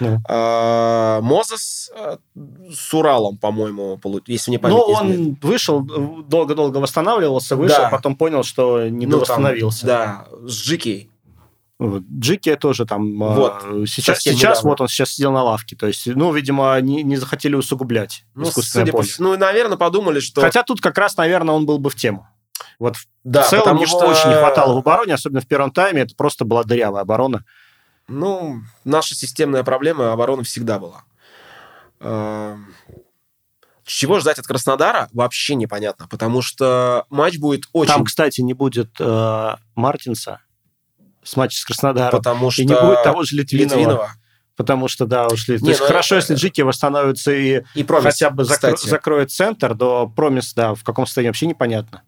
Ну. 0.00 0.18
А, 0.28 1.20
Мозес 1.20 1.90
э, 1.96 2.16
с 2.72 2.94
Уралом, 2.94 3.36
по-моему, 3.38 4.00
если 4.26 4.50
мне 4.50 4.58
память 4.58 4.76
Ну, 4.76 4.82
он 4.82 5.36
вышел, 5.42 5.84
э, 5.84 6.22
долго-долго 6.28 6.78
восстанавливался, 6.78 7.56
вышел, 7.56 7.82
Да. 7.82 7.88
потом 7.90 8.16
понял, 8.16 8.42
что 8.42 8.88
не 8.88 9.06
Ну, 9.06 9.18
восстановился. 9.20 9.86
да, 9.86 10.26
с 10.46 10.52
Джики. 10.62 11.10
Вот. 11.78 12.02
Джеки 12.10 12.56
тоже 12.56 12.86
там... 12.86 13.22
э, 13.22 13.34
Вот. 13.36 13.62
Сейчас, 13.88 14.20
сейчас 14.22 14.40
недавно. 14.58 14.70
вот 14.70 14.80
он 14.80 14.88
сейчас 14.88 15.10
сидел 15.10 15.30
на 15.32 15.44
лавке. 15.44 15.76
То 15.76 15.86
есть, 15.86 16.06
ну, 16.06 16.32
видимо, 16.32 16.80
не, 16.80 17.02
не 17.04 17.16
захотели 17.16 17.54
усугублять 17.54 18.24
Ну, 18.34 18.44
искусственное 18.44 18.84
судя 18.86 18.92
по 18.92 18.98
поле. 18.98 19.08
всему, 19.08 19.28
ну, 19.30 19.36
наверное, 19.38 19.76
подумали, 19.76 20.18
что... 20.20 20.40
Хотя 20.40 20.64
тут 20.64 20.80
как 20.80 20.98
раз, 20.98 21.16
наверное, 21.16 21.54
он 21.54 21.66
был 21.66 21.78
бы 21.78 21.90
в 21.90 21.94
тему. 21.94 22.26
Вот 22.80 22.96
в 22.96 23.06
да, 23.24 23.42
целом 23.44 23.64
потому 23.64 23.82
его 23.82 23.98
что- 23.98 24.08
очень 24.08 24.28
не 24.28 24.36
хватало 24.36 24.74
в 24.74 24.78
обороне, 24.78 25.14
особенно 25.14 25.40
в 25.40 25.46
первом 25.46 25.70
тайме. 25.70 26.02
Это 26.02 26.14
просто 26.16 26.44
была 26.44 26.64
дырявая 26.64 27.02
оборона. 27.02 27.44
Ну, 28.08 28.62
наша 28.84 29.14
системная 29.14 29.62
проблема 29.62 30.12
обороны 30.12 30.42
всегда 30.42 30.78
была. 30.78 31.04
Эм, 32.00 32.74
Чего 33.84 34.18
ждать 34.20 34.38
от 34.38 34.46
Краснодара, 34.46 35.08
вообще 35.12 35.54
непонятно, 35.54 36.06
потому 36.08 36.42
что 36.42 37.04
матч 37.10 37.38
будет 37.38 37.64
очень... 37.72 37.92
Там, 37.92 38.04
кстати, 38.04 38.40
не 38.40 38.54
будет 38.54 38.90
э, 38.98 39.54
Мартинса 39.74 40.40
с 41.22 41.36
матча 41.36 41.58
с 41.60 41.64
Краснодаром. 41.64 42.18
потому 42.18 42.50
что... 42.50 42.62
И 42.62 42.66
не 42.66 42.74
будет 42.80 43.02
того 43.02 43.22
же 43.24 43.36
Литвинова. 43.36 43.78
Литвинова. 43.78 44.10
Потому 44.56 44.88
что, 44.88 45.06
да, 45.06 45.26
ушли. 45.28 45.56
То 45.58 45.64
Не, 45.64 45.70
есть 45.70 45.80
ну, 45.80 45.86
хорошо, 45.86 46.16
э, 46.16 46.18
если 46.18 46.34
Джики 46.34 46.62
восстановится 46.62 47.32
и 47.32 47.62
И 47.74 47.84
Промис, 47.84 48.04
хотя 48.06 48.30
бы 48.30 48.42
закро- 48.42 48.76
закроет 48.76 49.30
центр, 49.30 49.76
то 49.76 50.08
Промис, 50.08 50.52
да, 50.54 50.74
в 50.74 50.82
каком 50.82 51.06
состоянии 51.06 51.28
вообще 51.28 51.46
непонятно. 51.46 52.02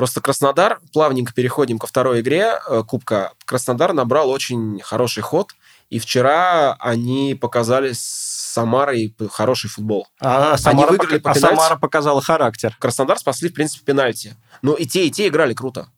Просто 0.00 0.22
Краснодар, 0.22 0.80
плавненько 0.94 1.34
переходим 1.34 1.78
ко 1.78 1.86
второй 1.86 2.22
игре 2.22 2.54
э, 2.66 2.82
Кубка. 2.88 3.34
Краснодар 3.44 3.92
набрал 3.92 4.30
очень 4.30 4.80
хороший 4.82 5.22
ход, 5.22 5.50
и 5.90 5.98
вчера 5.98 6.74
они 6.80 7.36
показали 7.38 7.92
с 7.92 8.00
Самарой 8.00 9.14
хороший 9.30 9.68
футбол. 9.68 10.08
А 10.18 10.56
Самара, 10.56 10.88
выиграли 10.88 11.18
пока- 11.18 11.34
по 11.34 11.46
а? 11.46 11.50
Самара 11.50 11.76
показала 11.76 12.22
характер. 12.22 12.74
Краснодар 12.78 13.18
спасли, 13.18 13.50
в 13.50 13.52
принципе, 13.52 13.84
пенальти. 13.84 14.36
Но 14.62 14.72
и 14.72 14.86
те, 14.86 15.06
и 15.06 15.10
те 15.10 15.28
играли 15.28 15.52
круто. 15.52 15.88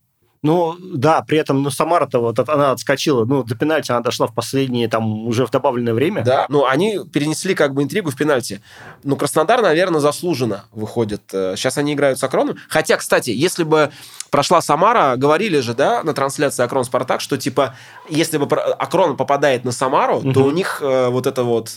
Ну, 0.44 0.76
да, 0.80 1.22
при 1.22 1.38
этом, 1.38 1.62
ну, 1.62 1.70
Самара-то 1.70 2.18
вот 2.20 2.38
от- 2.40 2.48
она 2.48 2.72
отскочила, 2.72 3.24
ну, 3.24 3.44
до 3.44 3.54
пенальти 3.54 3.92
она 3.92 4.00
дошла 4.00 4.26
в 4.26 4.34
последние, 4.34 4.88
там, 4.88 5.26
уже 5.28 5.46
в 5.46 5.50
добавленное 5.50 5.94
время. 5.94 6.22
Да, 6.22 6.46
ну 6.48 6.66
они 6.66 6.98
перенесли 7.12 7.54
как 7.54 7.74
бы 7.74 7.82
интригу 7.84 8.10
в 8.10 8.16
пенальти. 8.16 8.60
Ну, 9.04 9.16
Краснодар, 9.16 9.62
наверное, 9.62 10.00
заслуженно 10.00 10.64
выходит. 10.72 11.22
Э, 11.32 11.54
Сейчас 11.56 11.78
они 11.78 11.92
играют 11.94 12.18
с 12.18 12.24
Акроном. 12.24 12.56
Хотя, 12.68 12.96
кстати, 12.96 13.30
если 13.30 13.62
бы 13.62 13.92
прошла 14.30 14.60
Самара, 14.60 15.14
говорили 15.16 15.60
же, 15.60 15.74
да, 15.74 16.02
на 16.02 16.12
трансляции 16.12 16.64
Акрон-Спартак, 16.64 17.20
что, 17.20 17.38
типа, 17.38 17.76
если 18.08 18.36
бы 18.38 18.46
Акрон 18.56 19.16
попадает 19.16 19.64
на 19.64 19.70
Самару, 19.70 20.22
то 20.32 20.42
у 20.44 20.50
них 20.50 20.80
э, 20.82 21.08
вот 21.08 21.26
это 21.28 21.44
вот 21.44 21.70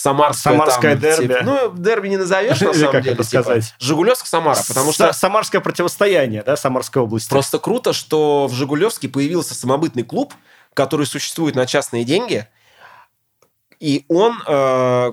Самарское, 0.00 0.52
Самарское 0.52 0.92
там, 0.92 1.00
дерби. 1.00 1.22
типа, 1.26 1.38
ну, 1.42 1.72
дерби 1.76 2.08
не 2.08 2.16
назовешь, 2.16 2.60
на 2.60 2.72
самом 2.72 3.02
деле. 3.02 3.16
типа. 3.24 3.60
Жигулевск-Самара, 3.80 4.60
потому 4.68 4.92
что... 4.92 5.08
Са- 5.08 5.12
Самарское 5.12 5.60
противостояние, 5.60 6.42
да, 6.44 6.56
Самарской 6.56 7.02
области. 7.02 7.28
Просто 7.28 7.58
круто, 7.58 7.92
что 7.92 8.46
в 8.46 8.52
Жигулевске 8.54 9.08
появился 9.08 9.54
самобытный 9.54 10.04
клуб, 10.04 10.34
который 10.72 11.06
существует 11.06 11.56
на 11.56 11.66
частные 11.66 12.04
деньги, 12.04 12.46
и 13.80 14.04
он 14.08 14.40
э, 14.46 15.12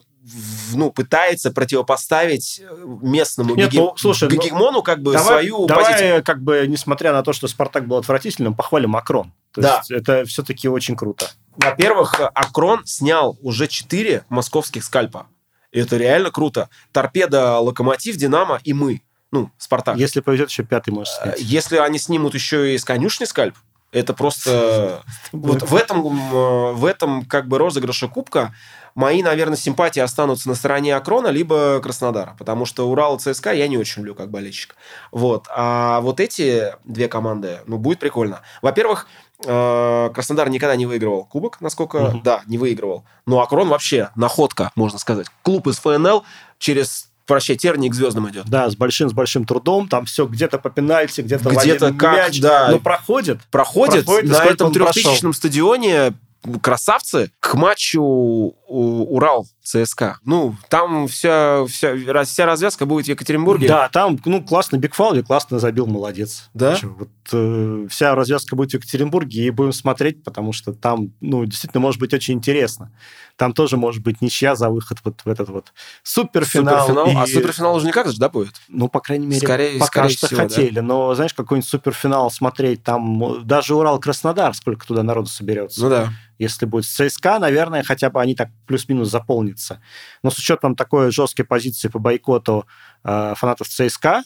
ну, 0.74 0.92
пытается 0.92 1.51
противопоставить 1.51 2.62
э, 2.63 2.86
местному 3.01 3.56
Нет, 3.56 3.72
геге- 3.72 3.82
ну, 3.82 3.94
слушай, 3.98 4.30
ну, 4.30 4.36
гегемону 4.36 4.82
как 4.84 5.01
бы 5.01 5.13
давай, 5.13 5.27
свою 5.27 5.65
давай, 5.65 5.86
позицию. 5.86 6.24
как 6.24 6.42
бы, 6.44 6.65
несмотря 6.68 7.12
на 7.13 7.24
то, 7.24 7.34
что 7.34 7.48
Спартак 7.48 7.88
был 7.88 7.98
отвратительным, 7.98 8.54
похвалим 8.56 8.92
Макрон. 8.92 9.32
То 9.56 9.62
Да. 9.62 9.78
есть 9.78 9.92
это 9.92 10.26
все-таки 10.26 10.68
очень 10.70 10.96
круто. 10.96 11.30
Во-первых, 11.58 12.20
Акрон 12.34 12.86
снял 12.86 13.38
уже 13.42 13.68
4 13.68 14.26
московских 14.30 14.84
скальпа. 14.84 15.28
И 15.72 15.80
это 15.80 15.98
реально 15.98 16.30
круто. 16.32 16.70
Торпеда, 16.92 17.60
Локомотив, 17.60 18.18
Динамо 18.18 18.60
и 18.64 18.74
мы. 18.74 19.02
Ну, 19.32 19.52
Спартак. 19.58 19.98
Если 19.98 20.20
повезет, 20.22 20.50
еще 20.50 20.64
пятый 20.64 20.92
можешь 20.92 21.14
Э, 21.22 21.24
снять. 21.36 21.40
Если 21.42 21.78
они 21.78 21.98
снимут 21.98 22.34
еще 22.34 22.76
и 22.76 22.78
с 22.78 22.86
конюшни 22.86 23.26
скальп, 23.26 23.56
это 23.92 24.14
просто... 24.14 25.04
Вот 25.32 25.64
в 25.64 25.76
этом, 25.76 26.06
м, 26.06 26.76
в 26.76 26.86
этом 26.86 27.26
как 27.26 27.48
бы 27.48 27.58
розыгрыше 27.58 28.08
кубка 28.08 28.54
мои, 28.96 29.22
наверное, 29.22 29.58
симпатии 29.58 30.00
останутся 30.00 30.48
на 30.48 30.56
стороне 30.56 30.96
Акрона 30.96 31.28
либо 31.28 31.80
Краснодара, 31.82 32.36
потому 32.40 32.66
что 32.66 32.90
Урал 32.90 33.18
и 33.18 33.20
ЦСКА 33.20 33.52
я 33.54 33.68
не 33.68 33.78
очень 33.78 34.02
люблю 34.02 34.16
как 34.16 34.32
болельщик. 34.32 34.75
Вот. 35.12 35.48
А 35.54 36.00
вот 36.02 36.20
эти 36.20 36.74
две 36.86 37.08
команды, 37.08 37.60
ну, 37.68 37.78
будет 37.78 38.00
прикольно. 38.00 38.42
Во-первых, 38.62 39.08
э, 39.46 40.10
Краснодар 40.14 40.50
никогда 40.50 40.75
не 40.78 40.86
выигрывал 40.86 41.25
кубок, 41.25 41.60
насколько... 41.60 42.00
Мгм. 42.00 42.22
Да, 42.24 42.42
не 42.48 42.58
выигрывал. 42.58 43.04
Но 43.25 43.42
Акрон 43.42 43.68
вообще 43.68 44.10
находка, 44.16 44.72
можно 44.75 44.98
сказать. 44.98 45.28
Клуб 45.42 45.68
из 45.68 45.78
ФНЛ 45.80 46.24
через, 46.58 47.10
прощай, 47.25 47.58
терник 47.58 47.92
к 47.92 47.96
звездам 47.96 48.30
идет. 48.30 48.46
Да, 48.48 48.70
с 48.70 48.78
большим, 48.78 49.10
с 49.10 49.14
большим 49.14 49.46
трудом. 49.46 49.90
Там 49.90 50.06
все 50.06 50.25
где-то 50.25 50.58
по 50.58 50.70
пенальти, 50.70 51.20
где-то 51.20 51.50
Где-то 51.50 51.94
как, 51.94 52.16
мяч. 52.16 52.40
да. 52.40 52.70
Но 52.72 52.80
проходит. 52.80 53.40
проходит, 53.52 54.06
Проходит, 54.06 54.30
и 54.30 54.32
на 54.32 54.46
этом 54.46 54.72
трехтысячном 54.72 55.34
стадионе 55.34 56.14
красавцы 56.62 57.32
к 57.40 57.56
матчу 57.56 58.56
Урал 58.75 59.48
ЦСКА. 59.63 60.20
Ну, 60.24 60.55
там 60.70 61.08
вся, 61.08 61.65
вся, 61.65 61.96
вся 62.24 62.46
развязка 62.46 62.86
будет 62.86 63.05
в 63.05 63.10
Екатеринбурге. 63.10 63.67
Да, 63.67 63.89
там, 63.89 64.20
ну, 64.25 64.44
классно 64.44 64.77
Бигфаули, 64.77 65.22
классно 65.22 65.60
забил, 65.60 65.88
молодец. 65.88 66.50
Да? 66.53 66.77
Вот, 66.84 67.10
э, 67.32 67.88
вся 67.89 68.15
развязка 68.15 68.55
будет 68.55 68.72
в 68.72 68.74
Екатеринбурге, 68.75 69.46
и 69.46 69.50
будем 69.50 69.74
смотреть, 69.74 70.24
потому 70.24 70.53
что 70.53 70.74
там, 70.74 71.13
ну, 71.22 71.46
действительно, 71.46 71.82
может 71.82 72.00
быть 72.00 72.13
очень 72.13 72.36
интересно. 72.36 72.91
Там 73.38 73.53
тоже 73.53 73.77
может 73.77 74.03
быть 74.03 74.22
ничья 74.22 74.55
за 74.55 74.70
выход 74.70 75.00
вот 75.03 75.22
в 75.25 75.27
этот 75.27 75.50
вот 75.50 75.74
суперфинал. 76.03 76.88
Суперфинал. 76.88 77.22
А 77.22 77.25
и- 77.25 77.32
суперфинал 77.34 77.75
уже 77.75 77.88
никак 77.88 78.08
же, 78.10 78.17
да, 78.17 78.29
будет? 78.29 78.55
Ну, 78.67 78.88
по 78.88 79.00
крайней 79.00 79.27
мере, 79.27 79.41
Скорее- 79.41 79.79
пока 79.79 79.88
скорее 79.88 80.10
что 80.10 80.27
всего, 80.27 80.41
да. 80.41 80.44
хотели. 80.48 80.79
Но, 80.79 81.13
знаешь, 81.15 81.34
какой-нибудь 81.34 81.70
суперфинал 81.70 82.32
смотреть, 82.32 82.84
там 82.84 83.46
даже 83.46 83.75
Урал-Краснодар, 83.75 84.53
сколько 84.53 84.86
туда 84.88 85.03
народу 85.03 85.27
соберется. 85.27 85.82
Ну 85.82 85.89
да. 85.89 86.10
Если 86.38 86.65
будет 86.65 86.86
ЦСКА, 86.86 87.39
наверное, 87.39 87.82
хотя 87.84 88.10
бы 88.10 88.22
они 88.22 88.36
так 88.36 88.50
плюс-минус 88.65 89.10
заполнятся. 89.10 89.81
Но 90.24 90.31
с 90.31 90.38
учетом 90.38 90.75
такой 90.75 91.12
жесткой 91.12 91.45
позиции 91.45 91.88
по 91.88 92.00
бойкоту 92.00 92.65
э, 93.03 93.34
фанатов 93.36 93.67
ЦСКА, 93.67 94.24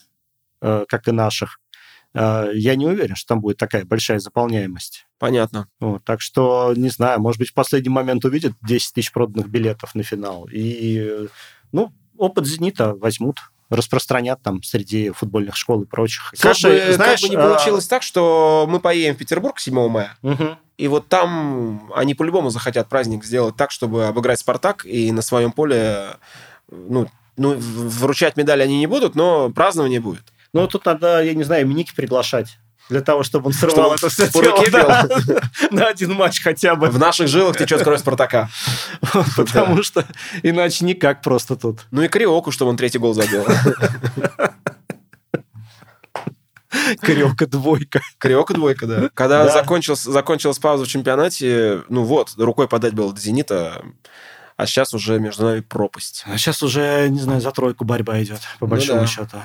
э, 0.61 0.85
как 0.87 1.07
и 1.07 1.11
наших, 1.11 1.59
э, 2.13 2.51
я 2.53 2.75
не 2.75 2.87
уверен, 2.87 3.15
что 3.15 3.29
там 3.29 3.41
будет 3.41 3.57
такая 3.57 3.85
большая 3.85 4.19
заполняемость. 4.19 5.07
Понятно. 5.17 5.67
Вот, 5.79 6.03
так 6.03 6.21
что, 6.21 6.73
не 6.75 6.89
знаю, 6.89 7.19
может 7.19 7.39
быть, 7.39 7.49
в 7.49 7.53
последний 7.53 7.89
момент 7.89 8.25
увидят 8.25 8.53
10 8.61 8.93
тысяч 8.93 9.11
проданных 9.11 9.49
билетов 9.49 9.95
на 9.95 10.03
финал. 10.03 10.47
И, 10.51 10.97
э, 10.99 11.27
ну, 11.71 11.93
опыт 12.17 12.45
«Зенита» 12.45 12.95
возьмут, 12.95 13.39
распространят 13.69 14.41
там 14.41 14.63
среди 14.63 15.11
футбольных 15.11 15.55
школ 15.55 15.83
и 15.83 15.85
прочих. 15.85 16.31
Как, 16.31 16.55
Слушай, 16.55 16.87
бы, 16.87 16.93
знаешь, 16.93 17.21
как 17.21 17.29
бы 17.29 17.35
не 17.35 17.41
а, 17.41 17.47
получилось 17.47 17.87
так, 17.87 18.03
что 18.03 18.65
мы 18.67 18.79
поедем 18.79 19.15
в 19.15 19.17
Петербург 19.17 19.59
7 19.59 19.87
мая, 19.89 20.17
мгм. 20.21 20.57
и 20.77 20.87
вот 20.87 21.07
там 21.07 21.91
они 21.95 22.15
по-любому 22.15 22.49
захотят 22.49 22.89
праздник 22.89 23.23
сделать 23.23 23.55
так, 23.55 23.71
чтобы 23.71 24.05
обыграть 24.05 24.39
«Спартак», 24.39 24.85
и 24.85 25.11
на 25.11 25.21
своем 25.21 25.51
поле, 25.51 26.17
ну, 26.69 27.07
ну, 27.37 27.55
вручать 27.57 28.37
медали 28.37 28.63
они 28.63 28.79
не 28.79 28.87
будут, 28.87 29.15
но 29.15 29.49
празднование 29.49 29.99
будет. 29.99 30.23
Ну, 30.51 30.67
тут 30.67 30.85
надо, 30.85 31.23
я 31.23 31.33
не 31.33 31.43
знаю, 31.43 31.67
Миники 31.67 31.93
приглашать. 31.95 32.57
Для 32.89 33.01
того, 33.01 33.23
чтобы 33.23 33.47
он 33.47 33.53
Чтобы 33.53 33.71
срывал 33.73 33.89
он 33.91 33.95
это 33.97 34.09
все 34.09 34.27
по 34.31 34.41
руке 34.41 34.71
да, 34.71 35.07
на 35.71 35.85
один 35.87 36.13
матч 36.13 36.41
хотя 36.41 36.75
бы. 36.75 36.87
В 36.89 36.97
наших 36.97 37.27
жилах 37.27 37.55
течет 37.57 37.83
кровь 37.83 37.99
Спартака. 37.99 38.49
Потому 39.37 39.83
что 39.83 40.05
иначе 40.41 40.85
никак 40.85 41.21
просто 41.21 41.55
тут. 41.55 41.85
Ну 41.91 42.01
и 42.01 42.07
Криоку, 42.07 42.51
чтобы 42.51 42.71
он 42.71 42.77
третий 42.77 42.97
гол 42.97 43.13
забил. 43.13 43.45
Крёка 47.01 47.47
двойка. 47.47 48.01
Криока 48.19 48.53
двойка, 48.53 48.85
да. 48.87 49.09
Когда 49.13 49.45
Да. 49.45 49.51
закончилась, 49.51 50.01
закончилась 50.03 50.59
пауза 50.59 50.85
в 50.85 50.87
чемпионате, 50.87 51.81
ну 51.89 52.03
вот, 52.03 52.33
рукой 52.37 52.67
подать 52.67 52.93
было 52.93 53.11
до 53.13 53.19
«Зенита», 53.19 53.81
а 54.55 54.65
сейчас 54.67 54.93
уже 54.93 55.19
между 55.19 55.45
нами 55.45 55.61
пропасть. 55.61 56.23
А 56.27 56.37
сейчас 56.37 56.61
уже, 56.61 57.07
не 57.09 57.19
знаю, 57.19 57.41
за 57.41 57.51
тройку 57.51 57.85
борьба 57.85 58.21
идет, 58.21 58.39
по 58.59 58.65
Ну 58.65 58.71
большому 58.71 59.01
да. 59.01 59.07
счету. 59.07 59.37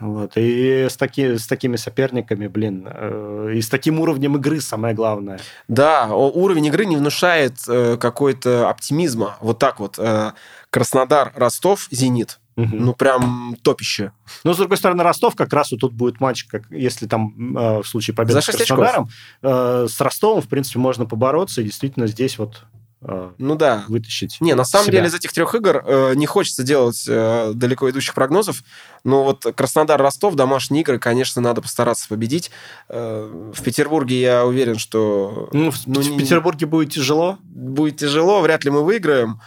Вот. 0.00 0.32
И 0.36 0.86
с, 0.88 0.96
таки, 0.96 1.36
с 1.36 1.46
такими 1.46 1.76
соперниками, 1.76 2.46
блин, 2.46 2.88
э, 2.90 3.52
и 3.54 3.60
с 3.60 3.68
таким 3.68 4.00
уровнем 4.00 4.36
игры 4.36 4.60
самое 4.60 4.94
главное. 4.94 5.38
Да, 5.68 6.08
уровень 6.14 6.66
игры 6.66 6.86
не 6.86 6.96
внушает 6.96 7.56
э, 7.68 7.96
какой-то 7.98 8.68
оптимизма. 8.68 9.36
Вот 9.40 9.58
так 9.58 9.78
вот. 9.78 9.98
э, 9.98 10.32
Краснодар, 10.70 11.32
Ростов, 11.34 11.88
Зенит. 11.90 12.38
Мгм. 12.56 12.84
Ну, 12.84 12.94
прям 12.94 13.56
топище. 13.62 14.12
Но, 14.44 14.54
с 14.54 14.58
другой 14.58 14.76
стороны, 14.76 15.02
Ростов 15.02 15.34
как 15.34 15.52
раз 15.52 15.70
вот 15.70 15.80
тут 15.80 15.92
будет 15.92 16.20
матч, 16.20 16.44
как 16.44 16.64
если 16.70 17.06
там 17.06 17.56
э, 17.56 17.82
в 17.82 17.86
случае 17.86 18.14
победы 18.14 18.40
с. 18.42 18.46
Краснодаром, 18.46 19.08
э, 19.42 19.86
с 19.88 20.00
Ростовом, 20.00 20.42
в 20.42 20.48
принципе, 20.48 20.78
можно 20.78 21.06
побороться, 21.06 21.60
и 21.60 21.64
действительно 21.64 22.06
здесь 22.06 22.38
вот 22.38 22.64
Ну 23.02 23.54
да. 23.56 23.84
вытащить 23.88 24.36
Не, 24.40 24.54
на 24.54 24.64
самом 24.64 24.84
себя. 24.86 24.98
деле 24.98 25.06
из 25.08 25.14
этих 25.14 25.32
трех 25.32 25.54
игр 25.54 25.82
э, 25.86 26.12
не 26.16 26.26
хочется 26.26 26.62
делать 26.62 27.04
э, 27.08 27.52
далеко 27.54 27.88
идущих 27.88 28.12
прогнозов, 28.12 28.62
но 29.04 29.24
вот 29.24 29.46
Краснодар-Ростов, 29.56 30.34
домашние 30.34 30.82
игры, 30.82 30.98
конечно, 30.98 31.40
надо 31.40 31.62
постараться 31.62 32.06
победить. 32.08 32.50
Э, 32.90 33.50
в 33.54 33.62
Петербурге 33.62 34.20
я 34.20 34.44
уверен, 34.44 34.76
что 34.78 35.48
Ну, 35.52 35.70
в, 35.70 35.76
Ну, 35.86 36.00
в 36.02 36.10
не- 36.10 36.18
Петербурге 36.18 36.66
будет 36.66 36.92
тяжело. 36.92 37.38
будет 37.42 37.96
тяжело, 37.96 38.42
вряд 38.42 38.64
ли 38.64 38.70
мы 38.70 38.84
выиграем. 38.84 39.40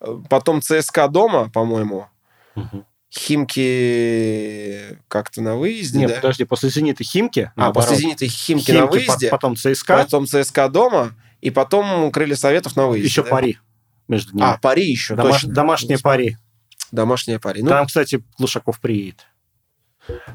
Э, 0.00 0.18
Потом 0.28 0.60
ЦСКА 0.60 1.06
дома, 1.08 1.48
по-моему. 1.50 2.06
Химки 3.56 4.98
как-то 5.08 5.40
на 5.42 5.56
выезде, 5.56 5.98
Нет, 6.00 6.08
да? 6.10 6.14
подожди, 6.16 6.44
после 6.44 6.68
«Зенита» 6.70 7.04
Химки, 7.04 7.50
А, 7.54 7.60
наоборот. 7.60 7.88
после 7.88 8.02
«Зенита» 8.02 8.26
Химки, 8.26 8.64
Химки, 8.66 8.78
на 8.78 8.86
выезде, 8.86 9.28
потом 9.30 9.56
ЦСКА, 9.56 9.96
потом 9.98 10.26
ЦСКА 10.26 10.68
дома, 10.68 11.12
и 11.40 11.50
потом 11.50 12.10
Крылья 12.10 12.36
Советов 12.36 12.76
на 12.76 12.86
выезде. 12.86 13.08
еще 13.08 13.22
да? 13.22 13.30
пари 13.30 13.58
между 14.08 14.34
ними. 14.36 14.46
А, 14.46 14.58
пари 14.58 14.84
еще, 14.84 15.14
Домаш- 15.14 15.32
точно. 15.32 15.52
Домашние 15.52 15.98
пари. 15.98 16.36
Домашние 16.92 17.40
пари. 17.40 17.62
Ну, 17.62 17.68
Там, 17.68 17.86
кстати, 17.86 18.22
Глушаков 18.38 18.80
приедет. 18.80 19.26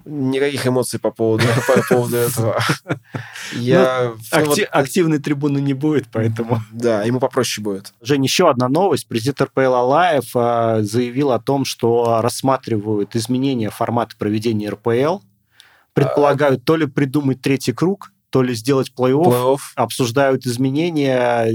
никаких 0.05 0.67
эмоций 0.67 0.99
по 0.99 1.11
поводу, 1.11 1.45
по 1.67 1.81
поводу 1.87 2.17
этого. 2.17 2.59
Я... 3.53 4.11
ну, 4.13 4.45
вот- 4.45 4.49
Акти- 4.57 4.63
активной 4.69 5.19
трибуны 5.19 5.59
не 5.59 5.73
будет, 5.73 6.07
поэтому... 6.11 6.59
Да, 6.71 7.03
ему 7.03 7.19
попроще 7.19 7.63
будет. 7.63 7.93
Жень, 8.01 8.23
еще 8.23 8.49
одна 8.49 8.67
новость. 8.67 9.07
Президент 9.07 9.41
РПЛ 9.41 9.73
Алаев 9.73 10.35
э, 10.35 10.79
заявил 10.83 11.31
о 11.31 11.39
том, 11.39 11.63
что 11.65 12.19
рассматривают 12.21 13.15
изменения 13.15 13.69
формата 13.69 14.15
проведения 14.17 14.69
РПЛ. 14.69 15.19
Предполагают 15.93 16.63
то 16.63 16.75
ли 16.77 16.85
придумать 16.85 17.41
третий 17.41 17.73
круг, 17.73 18.11
то 18.31 18.41
ли 18.41 18.55
сделать 18.55 18.91
плей-офф. 18.97 19.25
Плей-офф. 19.25 19.59
Обсуждают 19.75 20.45
изменения, 20.45 21.53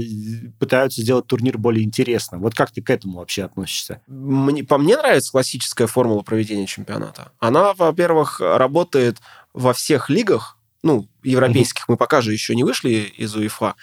пытаются 0.59 1.01
сделать 1.01 1.25
турнир 1.25 1.57
более 1.57 1.83
интересным. 1.83 2.41
Вот 2.41 2.53
как 2.53 2.71
ты 2.71 2.81
к 2.81 2.89
этому 2.89 3.17
вообще 3.17 3.43
относишься? 3.43 4.01
Мне, 4.07 4.63
по 4.63 4.77
мне 4.77 4.95
нравится 4.95 5.31
классическая 5.31 5.87
формула 5.87 6.21
проведения 6.21 6.67
чемпионата. 6.67 7.31
Она, 7.39 7.73
во-первых, 7.73 8.39
работает 8.39 9.17
во 9.53 9.73
всех 9.73 10.09
лигах, 10.09 10.57
ну, 10.83 11.07
европейских. 11.23 11.89
Мы 11.89 11.97
пока 11.97 12.21
же 12.21 12.31
еще 12.31 12.55
не 12.55 12.63
вышли 12.63 13.11
из 13.17 13.35
УЕФА. 13.35 13.73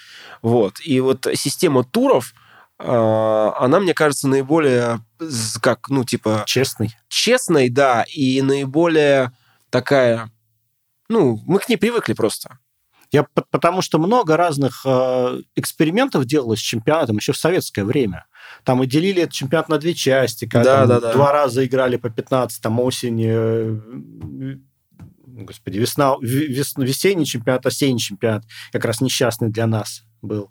Вот. 0.41 0.77
И 0.85 1.01
вот 1.01 1.27
система 1.35 1.83
туров, 1.83 2.33
э, 2.79 3.53
она, 3.59 3.81
мне 3.81 3.93
кажется, 3.93 4.29
наиболее, 4.29 5.01
как, 5.61 5.89
ну, 5.89 6.05
типа, 6.05 6.45
Честный. 6.47 6.97
честной, 7.09 7.69
да, 7.71 8.05
и 8.09 8.41
наиболее 8.41 9.33
такая... 9.71 10.31
Ну, 11.09 11.43
мы 11.45 11.59
к 11.59 11.69
ней 11.69 11.77
привыкли 11.77 12.13
просто. 12.13 12.59
Я, 13.15 13.23
по- 13.23 13.45
потому 13.51 13.81
что 13.83 13.99
много 13.99 14.37
разных 14.37 14.83
э, 14.85 15.41
экспериментов 15.57 16.25
делалось 16.27 16.59
с 16.61 16.63
чемпионатом 16.63 17.17
еще 17.17 17.33
в 17.33 17.37
советское 17.37 17.85
время. 17.85 18.27
Там 18.65 18.83
и 18.83 18.87
делили 18.87 19.23
этот 19.23 19.33
чемпионат 19.35 19.69
на 19.69 19.79
две 19.79 19.95
части, 19.95 20.47
когда 20.47 20.87
Да, 20.87 21.01
да, 21.01 21.01
да. 21.01 21.13
два 21.13 21.33
раза 21.33 21.65
играли 21.65 21.97
по 21.97 22.11
15, 22.11 22.61
там 22.63 22.81
осень, 22.81 23.23
э, 23.25 23.79
господи, 25.27 25.79
весна, 25.79 26.15
вес- 26.21 26.75
весенний 26.77 27.27
чемпионат, 27.27 27.67
осенний 27.67 27.99
чемпионат, 28.01 28.45
как 28.73 28.85
раз 28.85 29.01
несчастный 29.01 29.51
для 29.51 29.67
нас 29.67 30.03
был. 30.23 30.51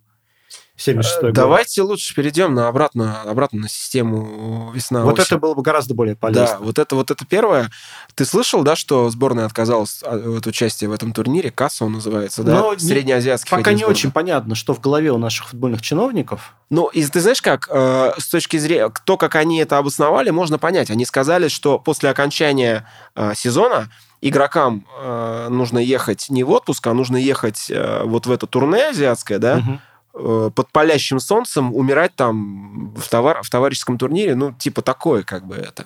76 0.76 1.22
год. 1.22 1.34
Давайте 1.34 1.82
лучше 1.84 2.16
перейдем 2.16 2.56
на 2.56 2.68
обратно, 2.68 3.22
обратно 3.22 3.62
на 3.62 3.70
систему 3.70 4.72
весна 4.74 5.04
Вот 5.04 5.14
осень. 5.20 5.26
это 5.28 5.38
было 5.38 5.54
бы 5.54 5.62
гораздо 5.62 5.94
более 5.94 6.16
полезно. 6.16 6.46
Да, 6.48 6.58
вот 6.60 6.80
это, 6.80 6.96
вот 6.96 7.12
это 7.12 7.26
первое. 7.26 7.70
Ты 8.16 8.26
слышал, 8.26 8.64
да, 8.64 8.76
что 8.76 9.08
сборная 9.12 9.46
отказалась 9.46 10.02
от 10.02 10.48
участия 10.48 10.88
в 10.88 10.92
этом 10.92 11.14
турнире? 11.14 11.52
Касса 11.52 11.86
он 11.86 11.94
называется, 11.94 12.42
да? 12.44 12.56
Но 12.60 12.74
не- 12.74 12.80
Среднеазиатский 12.80 13.52
Пока 13.56 13.72
не 13.72 13.78
сборная. 13.78 13.96
очень 13.96 14.12
понятно, 14.12 14.56
что 14.56 14.74
в 14.74 14.80
голове 14.80 15.12
у 15.12 15.18
наших 15.20 15.50
футбольных 15.50 15.82
чиновников. 15.84 16.54
Ну, 16.72 16.88
и 16.88 17.06
ты 17.06 17.20
знаешь 17.20 17.42
как, 17.42 17.68
э, 17.70 18.14
с 18.18 18.28
точки 18.30 18.58
зрения, 18.58 18.92
то, 19.06 19.16
как 19.18 19.36
они 19.36 19.60
это 19.60 19.78
обосновали, 19.78 20.32
можно 20.32 20.58
понять. 20.58 20.90
Они 20.90 21.06
сказали, 21.06 21.50
что 21.50 21.78
после 21.78 22.10
окончания 22.10 22.88
э, 23.16 23.34
сезона 23.36 23.90
игрокам 24.22 24.88
э, 25.02 25.48
нужно 25.52 25.78
ехать 25.78 26.28
не 26.30 26.44
в 26.44 26.50
отпуск, 26.50 26.88
а 26.88 26.94
нужно 26.94 27.18
ехать 27.18 27.68
э, 27.70 28.02
вот 28.06 28.26
в 28.26 28.32
это 28.32 28.48
турне 28.48 28.88
азиатское, 28.88 29.38
да, 29.38 29.58
Мгм. 29.58 29.82
Э, 30.14 30.50
под 30.54 30.72
палящим 30.72 31.20
солнцем, 31.20 31.76
умирать 31.76 32.16
там 32.16 32.94
в, 32.96 33.10
товар, 33.10 33.42
в 33.44 33.50
товарищеском 33.50 33.98
турнире, 33.98 34.36
ну, 34.36 34.54
типа 34.54 34.82
такое 34.82 35.24
как 35.24 35.46
бы 35.46 35.56
это. 35.56 35.86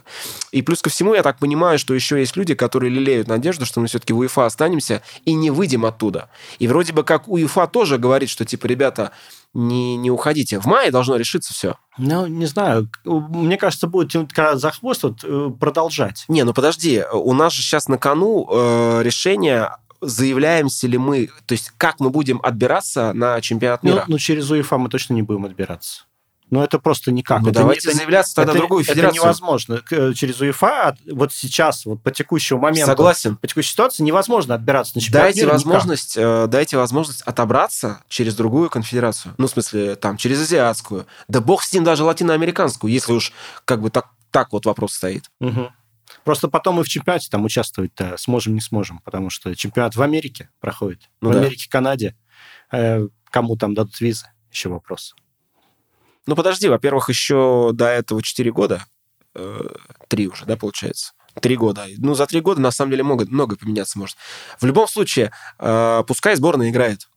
И 0.51 0.61
плюс 0.61 0.81
ко 0.81 0.89
всему, 0.89 1.13
я 1.13 1.23
так 1.23 1.39
понимаю, 1.39 1.79
что 1.79 1.93
еще 1.93 2.19
есть 2.19 2.35
люди, 2.35 2.53
которые 2.55 2.91
лелеют 2.91 3.27
надежду, 3.27 3.65
что 3.65 3.79
мы 3.79 3.87
все-таки 3.87 4.13
в 4.13 4.17
УЕФА 4.17 4.45
останемся 4.45 5.01
и 5.25 5.33
не 5.33 5.51
выйдем 5.51 5.85
оттуда. 5.85 6.29
И 6.59 6.67
вроде 6.67 6.93
бы 6.93 7.03
как 7.03 7.27
УЕФА 7.27 7.67
тоже 7.67 7.97
говорит, 7.97 8.29
что 8.29 8.45
типа, 8.45 8.65
ребята, 8.67 9.11
не, 9.53 9.97
не 9.97 10.11
уходите. 10.11 10.59
В 10.59 10.65
мае 10.65 10.91
должно 10.91 11.15
решиться 11.15 11.53
все. 11.53 11.75
Ну, 11.97 12.27
не 12.27 12.45
знаю. 12.45 12.89
Мне 13.05 13.57
кажется, 13.57 13.87
будет 13.87 14.11
за 14.53 14.71
хвост 14.71 15.03
вот, 15.03 15.23
э, 15.23 15.49
продолжать. 15.59 16.25
Не, 16.27 16.43
ну 16.43 16.53
подожди, 16.53 17.03
у 17.11 17.33
нас 17.33 17.53
же 17.53 17.61
сейчас 17.61 17.87
на 17.87 17.97
кону 17.97 18.47
э, 18.51 19.01
решение, 19.03 19.71
заявляемся 20.01 20.87
ли 20.87 20.97
мы, 20.97 21.29
то 21.45 21.53
есть 21.53 21.71
как 21.77 21.99
мы 21.99 22.09
будем 22.09 22.39
отбираться 22.43 23.13
на 23.13 23.39
чемпионат 23.41 23.83
Ну, 23.83 23.91
мира. 23.91 24.05
ну, 24.07 24.17
через 24.17 24.49
УЕФА 24.49 24.77
мы 24.77 24.89
точно 24.89 25.13
не 25.13 25.21
будем 25.21 25.45
отбираться. 25.45 26.03
Ну, 26.49 26.63
это 26.63 26.79
просто 26.79 27.11
никак. 27.11 27.41
Ну, 27.41 27.49
это, 27.49 27.59
давайте 27.59 27.87
не- 27.87 27.91
это, 27.91 27.97
заявляться 27.97 28.35
тогда 28.35 28.51
это- 28.53 28.59
другую 28.59 28.83
это 28.83 28.93
федерацию. 28.93 29.21
невозможно. 29.21 29.77
К- 29.79 29.91
э, 29.91 30.13
Через 30.13 30.39
УЕФА 30.39 30.87
от- 30.87 30.97
вот 31.11 31.33
сейчас, 31.33 31.85
вот 31.85 32.01
по 32.01 32.09
текущему 32.11 32.61
моменту, 32.61 32.85
Согласен. 32.85 33.35
по 33.35 33.47
текущей 33.47 33.71
ситуации 33.71 34.01
невозможно 34.03 34.55
отбираться 34.55 34.93
на 34.95 35.01
чемпионат 35.01 35.25
Дайте 35.27 35.41
мира 35.41 35.49
никак. 35.49 35.65
возможность, 35.65 36.15
э, 36.17 36.47
дайте 36.47 36.77
возможность 36.77 37.21
отобраться 37.23 37.99
через 38.07 38.33
другую 38.35 38.69
конфедерацию. 38.69 39.33
Ну, 39.37 39.47
в 39.47 39.49
смысле, 39.49 39.95
там, 39.97 40.15
через 40.15 40.39
азиатскую. 40.41 41.05
Да 41.27 41.41
бог 41.41 41.63
с 41.63 41.73
ним 41.73 41.83
даже 41.83 42.05
латиноамериканскую, 42.05 42.93
если 42.93 43.11
уж 43.11 43.33
как 43.65 43.81
бы 43.81 43.89
так, 43.89 44.07
так 44.31 44.53
вот 44.53 44.65
вопрос 44.65 44.93
стоит. 44.93 45.25
Мгм. 45.41 45.69
Просто 46.27 46.49
потом 46.49 46.75
мы 46.75 46.83
в 46.83 46.89
чемпионате 46.89 47.29
там 47.31 47.45
участвовать-то 47.45 48.17
сможем, 48.17 48.53
не 48.53 48.59
сможем, 48.59 48.99
потому 48.99 49.29
что 49.29 49.55
чемпионат 49.55 49.95
в 49.95 50.01
Америке 50.01 50.49
проходит. 50.59 51.09
Ну 51.21 51.29
в 51.29 51.31
да. 51.31 51.39
Америке, 51.39 51.69
Канаде. 51.69 52.17
Э, 52.69 53.07
Кому 53.31 53.55
там 53.55 53.73
дадут 53.73 54.01
визы? 54.01 54.25
Еще 54.51 54.67
вопрос. 54.67 55.15
Ну, 56.25 56.35
подожди, 56.35 56.67
во-первых, 56.67 57.07
еще 57.07 57.69
до 57.73 57.85
этого 57.87 58.21
4 58.21 58.51
года, 58.51 58.83
э, 59.35 59.69
три 60.09 60.27
уже, 60.27 60.43
да, 60.43 60.57
получается? 60.57 61.13
Три 61.41 61.55
года. 61.55 61.85
Ну, 61.95 62.13
за 62.13 62.25
три 62.25 62.41
года, 62.41 62.59
на 62.59 62.71
самом 62.71 62.91
деле, 62.91 63.03
много, 63.03 63.25
много 63.29 63.55
поменяться 63.55 63.97
может. 63.97 64.17
В 64.59 64.65
любом 64.65 64.89
случае, 64.89 65.31
э, 65.59 66.03
пускай 66.05 66.35
сборная 66.35 66.71
играет, 66.71 67.07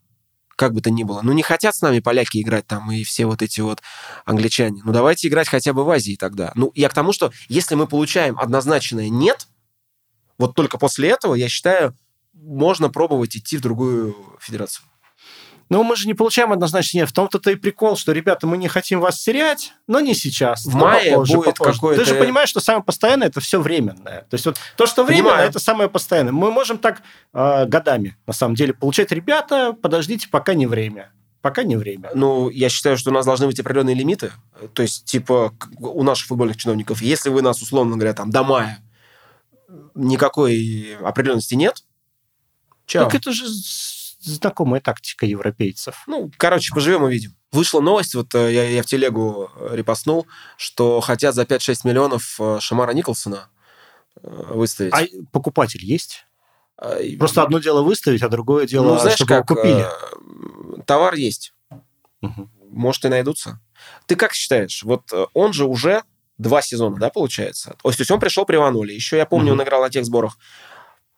как 0.60 0.74
бы 0.74 0.82
то 0.82 0.90
ни 0.90 1.04
было. 1.04 1.22
Ну, 1.22 1.32
не 1.32 1.42
хотят 1.42 1.74
с 1.74 1.80
нами 1.80 2.00
поляки 2.00 2.38
играть 2.38 2.66
там 2.66 2.92
и 2.92 3.02
все 3.02 3.24
вот 3.24 3.40
эти 3.40 3.62
вот 3.62 3.80
англичане. 4.26 4.82
Ну, 4.84 4.92
давайте 4.92 5.26
играть 5.26 5.48
хотя 5.48 5.72
бы 5.72 5.84
в 5.84 5.90
Азии 5.90 6.16
тогда. 6.20 6.52
Ну, 6.54 6.70
я 6.74 6.90
к 6.90 6.92
тому, 6.92 7.14
что 7.14 7.32
если 7.48 7.76
мы 7.76 7.86
получаем 7.86 8.38
однозначное 8.38 9.08
«нет», 9.08 9.46
вот 10.36 10.54
только 10.54 10.76
после 10.76 11.08
этого, 11.08 11.34
я 11.34 11.48
считаю, 11.48 11.96
можно 12.34 12.90
пробовать 12.90 13.38
идти 13.38 13.56
в 13.56 13.62
другую 13.62 14.14
федерацию. 14.38 14.84
Ну, 15.70 15.84
мы 15.84 15.94
же 15.94 16.08
не 16.08 16.14
получаем 16.14 16.52
однозначно 16.52 16.98
нет. 16.98 17.08
В 17.08 17.12
том-то 17.12 17.48
и 17.48 17.54
прикол, 17.54 17.96
что, 17.96 18.10
ребята, 18.10 18.46
мы 18.48 18.58
не 18.58 18.66
хотим 18.66 18.98
вас 19.00 19.22
терять, 19.22 19.72
но 19.86 20.00
не 20.00 20.14
сейчас. 20.14 20.66
В 20.66 20.74
но 20.76 20.80
мае 20.86 21.12
попозже, 21.12 21.36
будет 21.36 21.54
попозже. 21.58 21.72
какое-то- 21.74 22.04
Ты 22.04 22.08
же 22.10 22.14
понимаешь, 22.16 22.48
что 22.48 22.58
самое 22.58 22.82
постоянное 22.82 23.28
это 23.28 23.40
все 23.40 23.60
временное. 23.60 24.26
То 24.28 24.34
есть 24.34 24.46
вот 24.46 24.58
то, 24.76 24.86
что 24.86 25.04
временно, 25.04 25.28
Понимаю. 25.30 25.48
это 25.48 25.60
самое 25.60 25.88
постоянное. 25.88 26.32
Мы 26.32 26.50
можем 26.50 26.76
так 26.76 27.02
э, 27.32 27.66
годами, 27.66 28.16
на 28.26 28.32
самом 28.32 28.56
деле, 28.56 28.74
получать. 28.74 29.12
Ребята, 29.12 29.72
подождите, 29.72 30.28
пока 30.28 30.54
не 30.54 30.66
время. 30.66 31.12
Пока 31.40 31.62
не 31.62 31.76
время. 31.76 32.10
Ну, 32.14 32.50
я 32.50 32.68
считаю, 32.68 32.98
что 32.98 33.10
у 33.10 33.14
нас 33.14 33.24
должны 33.24 33.46
быть 33.46 33.58
определенные 33.60 33.94
лимиты. 33.94 34.32
То 34.74 34.82
есть, 34.82 35.04
типа, 35.04 35.54
у 35.78 36.02
наших 36.02 36.26
футбольных 36.26 36.56
чиновников, 36.56 37.00
если 37.00 37.30
вы 37.30 37.42
нас, 37.42 37.62
условно 37.62 37.94
говоря, 37.96 38.12
там, 38.12 38.30
до 38.30 38.42
мая, 38.42 38.80
никакой 39.94 40.96
определенности 41.02 41.54
нет, 41.54 41.84
чао. 42.86 43.04
Так 43.04 43.14
это 43.14 43.32
же 43.32 43.46
знакомая 44.20 44.80
тактика 44.80 45.26
европейцев. 45.26 46.02
Ну, 46.06 46.30
короче, 46.36 46.72
поживем 46.74 47.06
и 47.08 47.10
видим. 47.12 47.34
Вышла 47.52 47.80
новость, 47.80 48.14
вот 48.14 48.34
э, 48.34 48.52
я, 48.52 48.68
я 48.68 48.82
в 48.82 48.86
телегу 48.86 49.50
э, 49.56 49.70
репостнул, 49.76 50.26
что 50.56 51.00
хотят 51.00 51.34
за 51.34 51.42
5-6 51.42 51.80
миллионов 51.84 52.36
э, 52.38 52.58
Шамара 52.60 52.92
Николсона 52.92 53.48
выставить. 54.22 54.92
А 54.92 55.06
покупатель 55.32 55.84
есть? 55.84 56.26
А, 56.76 56.96
Просто 57.18 57.42
одно 57.42 57.58
дело 57.58 57.82
выставить, 57.82 58.22
а 58.22 58.28
другое 58.28 58.66
дело, 58.66 58.94
ну, 58.94 58.98
знаешь, 58.98 59.16
чтобы 59.16 59.34
его 59.34 59.44
как, 59.44 59.56
купили. 59.58 59.86
э, 60.78 60.82
товар 60.86 61.14
есть. 61.14 61.54
Мгм. 62.20 62.50
может, 62.70 63.04
и 63.06 63.08
найдутся. 63.08 63.60
Ты 64.06 64.14
как 64.14 64.34
считаешь? 64.34 64.82
Вот 64.82 65.10
он 65.32 65.52
же 65.54 65.64
уже 65.64 66.02
два 66.36 66.60
сезона, 66.62 66.96
да, 66.98 67.08
получается? 67.08 67.74
То 67.82 67.88
есть 67.88 68.10
он 68.10 68.20
пришел 68.20 68.44
при 68.44 68.56
Вануле. 68.56 68.94
Еще 68.94 69.16
я 69.16 69.24
помню, 69.26 69.52
Мгм. 69.52 69.60
он 69.60 69.66
играл 69.66 69.80
на 69.82 69.90
тех 69.90 70.04
сборах. 70.04 70.36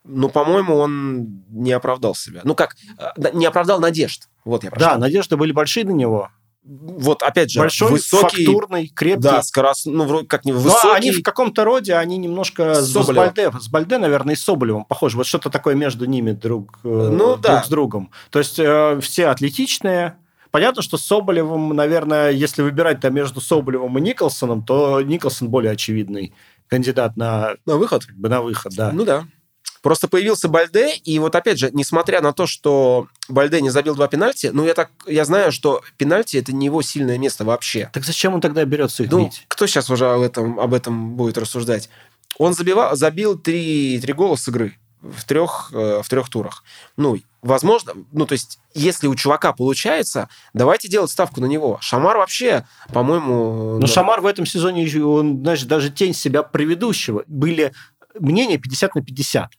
Ну, 0.05 0.29
по-моему, 0.29 0.77
он 0.77 1.45
не 1.51 1.73
оправдал 1.73 2.15
себя. 2.15 2.41
Ну, 2.45 2.55
как, 2.55 2.75
э, 2.99 3.31
не 3.33 3.47
оправдал 3.47 3.81
надежд. 3.81 4.29
Вот 4.45 4.65
я 4.65 4.71
прошу. 4.71 4.85
Да, 4.85 4.99
надежды 4.99 5.37
были 5.37 5.53
большие 5.53 5.85
на 5.85 5.93
него. 5.93 6.31
Вот, 6.65 7.25
опять 7.25 7.51
же, 7.51 7.59
Большой, 7.59 7.91
высокий... 7.91 8.45
фактурный, 8.47 8.87
крепкий. 8.87 9.23
Да, 9.23 9.43
скорос... 9.43 9.85
ну, 9.85 10.05
вроде 10.05 10.29
как 10.29 10.45
не 10.45 10.53
Но 10.53 10.59
высокий. 10.61 10.97
они 10.97 11.11
в 11.11 11.23
каком-то 11.23 11.65
роде, 11.65 11.95
они 11.97 12.19
немножко 12.19 12.75
С 12.77 12.93
с. 12.93 13.13
Бальде, 13.13 13.51
с 13.51 13.69
Бальде, 13.69 13.99
наверное, 13.99 14.35
и 14.35 14.37
с 14.37 14.45
Соболевым 14.45 14.85
похожи. 14.85 15.17
Вот 15.17 15.27
что-то 15.27 15.51
такое 15.51 15.75
между 15.75 16.05
ними 16.05 16.31
друг, 16.31 16.79
э, 16.85 16.89
Ну, 16.89 17.31
друг 17.33 17.41
да. 17.41 17.65
с 17.65 17.69
другом. 17.69 18.13
То 18.31 18.39
есть 18.39 18.61
э, 18.61 19.01
все 19.01 19.27
атлетичные. 19.27 20.17
Понятно, 20.53 20.83
что 20.83 20.99
с 20.99 21.03
Соболевым, 21.03 21.71
наверное, 21.71 22.31
если 22.31 22.63
выбирать 22.63 23.01
там 23.01 23.13
между 23.15 23.41
Соболевым 23.41 23.99
и 23.99 24.01
Николсоном, 24.01 24.65
то 24.65 25.01
Николсон 25.03 25.49
более 25.49 25.73
очевидный 25.73 26.33
кандидат 26.69 27.17
на, 27.17 27.55
На 27.67 27.77
выход. 27.77 28.05
на 28.17 28.41
выход, 28.41 28.73
да. 28.77 28.93
Ну 28.93 29.05
да. 29.05 29.25
Просто 29.83 30.07
появился 30.09 30.49
Бальде, 30.49 30.95
и 30.95 31.19
вот 31.19 31.35
опять 31.35 31.59
же, 31.59 31.71
несмотря 31.73 32.21
на 32.21 32.33
то, 32.33 32.47
что 32.47 33.09
Бальде 33.29 33.61
не 33.61 33.71
забил 33.71 33.95
два 33.97 34.07
пенальти, 34.07 34.51
ну 34.53 34.65
я 34.65 34.75
так, 34.75 34.91
я 35.07 35.25
знаю, 35.25 35.51
что 35.51 35.83
пенальти 35.99 36.37
это 36.37 36.53
не 36.53 36.67
его 36.67 36.83
сильное 36.83 37.19
место 37.19 37.45
вообще. 37.45 37.91
Так 37.93 38.05
зачем 38.05 38.33
он 38.35 38.41
тогда 38.41 38.65
берется 38.65 39.03
их 39.03 39.11
Ну, 39.11 39.25
бить? 39.27 39.45
кто 39.49 39.67
сейчас 39.67 39.91
уже 39.91 40.07
об 40.07 40.23
этом, 40.23 40.61
об 40.61 40.73
этом 40.73 41.17
будет 41.17 41.37
рассуждать? 41.37 41.91
Он 42.39 42.55
забивал, 42.55 42.97
забил 42.97 43.37
три, 43.37 43.99
три 44.01 44.13
гола 44.13 44.37
с 44.37 44.49
игры 44.49 44.79
в 45.03 45.25
трех, 45.25 45.71
э, 45.75 46.01
в 46.03 46.09
трех 46.09 46.29
турах. 46.29 46.63
Ну, 46.97 47.19
возможно, 47.43 47.93
ну, 48.13 48.25
то 48.25 48.35
есть, 48.35 48.61
если 48.73 49.09
у 49.09 49.15
чувака 49.17 49.53
получается, 49.53 50.29
давайте 50.55 50.89
делать 50.89 51.11
ставку 51.11 51.41
на 51.41 51.47
него. 51.47 51.79
Шамар 51.81 52.17
вообще, 52.19 52.65
по-моему... 52.93 53.75
Но 53.75 53.81
да. 53.81 53.87
Шамар 53.89 54.21
в 54.21 54.27
этом 54.27 54.47
сезоне, 54.47 54.89
он, 55.05 55.41
знаешь, 55.43 55.63
даже 55.65 55.91
тень 55.91 56.15
себя 56.15 56.45
предыдущего. 56.45 57.25
Были 57.27 57.73
мнения 58.19 58.59
50 58.59 58.95
на 58.95 59.03
50. 59.03 59.51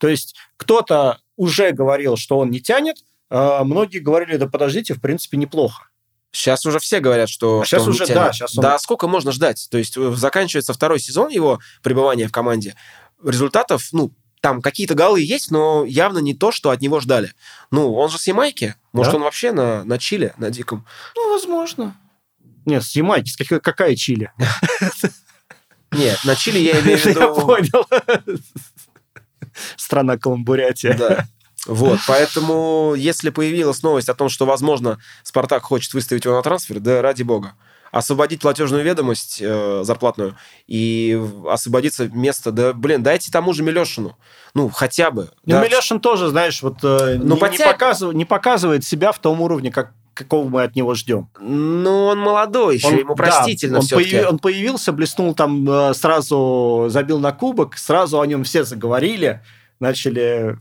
То 0.00 0.08
есть 0.08 0.34
кто-то 0.56 1.20
уже 1.36 1.70
говорил, 1.70 2.16
что 2.16 2.38
он 2.38 2.50
не 2.50 2.60
тянет, 2.60 2.96
а 3.30 3.62
многие 3.62 3.98
говорили, 4.00 4.36
да 4.38 4.48
подождите, 4.48 4.94
в 4.94 5.00
принципе, 5.00 5.36
неплохо. 5.36 5.84
Сейчас 6.32 6.64
уже 6.66 6.78
все 6.78 7.00
говорят, 7.00 7.28
что... 7.28 7.60
А 7.60 7.64
что 7.64 7.78
он 7.80 7.84
не 7.84 7.90
уже, 7.90 8.06
тянет. 8.06 8.14
да, 8.14 8.32
щас 8.32 8.56
он- 8.56 8.62
Да, 8.62 8.78
сколько 8.78 9.06
можно 9.08 9.30
ждать? 9.32 9.68
То 9.70 9.78
есть, 9.78 9.96
э, 9.96 10.12
заканчивается 10.14 10.72
второй 10.72 10.98
сезон 11.00 11.28
его 11.28 11.58
пребывания 11.82 12.28
в 12.28 12.32
команде. 12.32 12.76
Результатов, 13.24 13.88
ну, 13.92 14.12
там 14.40 14.62
какие-то 14.62 14.94
голы 14.94 15.20
есть, 15.20 15.50
но 15.50 15.84
явно 15.84 16.18
не 16.20 16.34
то, 16.34 16.50
что 16.52 16.70
от 16.70 16.80
него 16.80 17.00
ждали. 17.00 17.32
Ну, 17.70 17.94
он 17.94 18.08
же 18.10 18.18
с 18.18 18.26
Ямайки. 18.26 18.74
Может, 18.92 19.12
Да. 19.12 19.18
он 19.18 19.24
вообще 19.24 19.52
на, 19.52 19.82
на 19.84 19.98
Чили, 19.98 20.32
на 20.38 20.50
диком. 20.50 20.86
Ну, 21.16 21.32
возможно. 21.32 21.96
Нет, 22.64 22.84
с 22.84 22.94
Ямайки, 22.96 23.28
с 23.30 23.36
какой- 23.36 23.60
какая 23.60 23.96
Чили? 23.96 24.32
Нет, 25.92 26.20
на 26.24 26.36
Чили 26.36 26.58
я 26.60 26.78
имею 26.80 26.96
в 26.98 27.04
Я 27.06 27.10
виду... 27.12 27.34
понял. 27.34 27.86
Страна 29.76 30.16
Каламбурятия. 30.18 30.96
Да. 30.96 31.24
Вот, 31.66 31.98
поэтому, 32.08 32.94
если 32.96 33.28
появилась 33.28 33.82
новость 33.82 34.08
о 34.08 34.14
том, 34.14 34.30
что, 34.30 34.46
возможно, 34.46 34.98
Спартак 35.22 35.62
хочет 35.62 35.92
выставить 35.92 36.24
его 36.24 36.34
на 36.34 36.40
трансфер, 36.42 36.80
да 36.80 37.02
ради 37.02 37.22
бога. 37.22 37.52
Освободить 37.92 38.40
платежную 38.40 38.82
ведомость 38.82 39.40
э, 39.42 39.82
зарплатную 39.84 40.36
и 40.66 41.20
освободиться 41.46 42.08
место, 42.08 42.50
да, 42.50 42.72
блин, 42.72 43.02
дайте 43.02 43.30
тому 43.30 43.52
же 43.52 43.62
Милешину. 43.62 44.16
Ну, 44.54 44.70
хотя 44.70 45.10
бы. 45.10 45.24
Ну, 45.44 45.56
да. 45.56 45.62
Милешин 45.62 46.00
тоже, 46.00 46.28
знаешь, 46.28 46.62
вот 46.62 46.78
э, 46.82 47.16
Ну, 47.18 47.34
не, 47.34 47.40
не 47.42 47.58
подтя- 47.58 47.66
показыв- 47.76 48.14
не 48.14 48.24
показывает 48.24 48.82
себя 48.82 49.12
в 49.12 49.18
том 49.18 49.40
уровне, 49.42 49.70
как, 49.70 49.92
какого 50.20 50.48
мы 50.48 50.62
от 50.62 50.76
него 50.76 50.94
ждем. 50.94 51.28
Ну, 51.40 52.06
он 52.06 52.18
молодой 52.20 52.76
еще, 52.76 52.86
Он- 52.88 52.98
ему 52.98 53.14
да, 53.14 53.24
простительно 53.24 53.78
он, 53.78 53.84
все-таки. 53.84 54.16
появи- 54.16 54.26
он 54.26 54.38
появился, 54.38 54.92
блеснул 54.92 55.34
там, 55.34 55.68
э, 55.68 55.94
сразу 55.94 56.86
забил 56.88 57.18
на 57.18 57.32
кубок, 57.32 57.76
сразу 57.76 58.20
о 58.20 58.26
нем 58.26 58.44
все 58.44 58.64
заговорили, 58.64 59.40
начали 59.80 60.56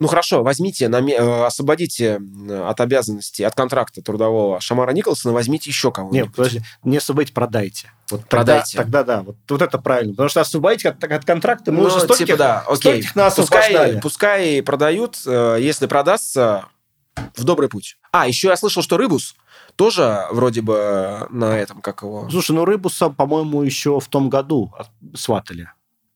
Ну 0.00 0.08
хорошо, 0.08 0.42
возьмите, 0.42 0.86
э, 0.86 1.44
освободите 1.46 2.18
э, 2.48 2.62
от 2.68 2.80
обязанностей, 2.80 3.44
от 3.44 3.54
контракта 3.54 4.02
трудового 4.02 4.60
Шамара 4.60 4.90
Николсона, 4.90 5.32
возьмите 5.32 5.70
еще 5.70 5.92
кого-нибудь. 5.92 6.26
Нет, 6.28 6.36
подожди, 6.36 6.60
не 6.82 6.96
освободите, 6.96 7.32
продайте. 7.32 7.90
Вот 8.10 8.24
Продайте. 8.28 8.76
Тогда, 8.76 8.98
тогда 8.98 9.16
да, 9.18 9.22
вот, 9.22 9.36
вот 9.48 9.62
это 9.62 9.78
правильно. 9.78 10.12
Потому 10.12 10.28
что 10.28 10.40
освободить 10.40 10.84
от, 10.84 11.02
от 11.02 11.24
контракта 11.24 11.70
мы 11.72 11.82
Ну, 11.82 11.86
уже 11.86 12.00
стольких, 12.00 12.26
типа, 12.26 12.36
да, 12.38 12.60
окей. 12.66 12.76
стольких 12.76 13.16
нас 13.16 13.34
Пускай, 13.36 13.60
освобождали. 13.68 14.00
пускай 14.00 14.62
продают, 14.62 15.16
если 15.24 15.86
продастся, 15.86 16.64
в 17.36 17.44
добрый 17.44 17.68
путь. 17.68 17.96
А, 18.14 18.28
еще 18.28 18.46
я 18.46 18.56
слышал, 18.56 18.80
что 18.80 18.96
Рыбус 18.96 19.34
тоже 19.74 20.26
вроде 20.30 20.62
бы 20.62 21.26
на 21.30 21.58
этом, 21.58 21.80
как 21.80 22.02
его, 22.02 22.28
Слушай, 22.30 22.52
ну 22.52 22.64
Рыбуса, 22.64 23.08
по-моему, 23.10 23.64
еще 23.64 23.98
в 23.98 24.06
том 24.06 24.30
году 24.30 24.72
сватали 25.14 25.68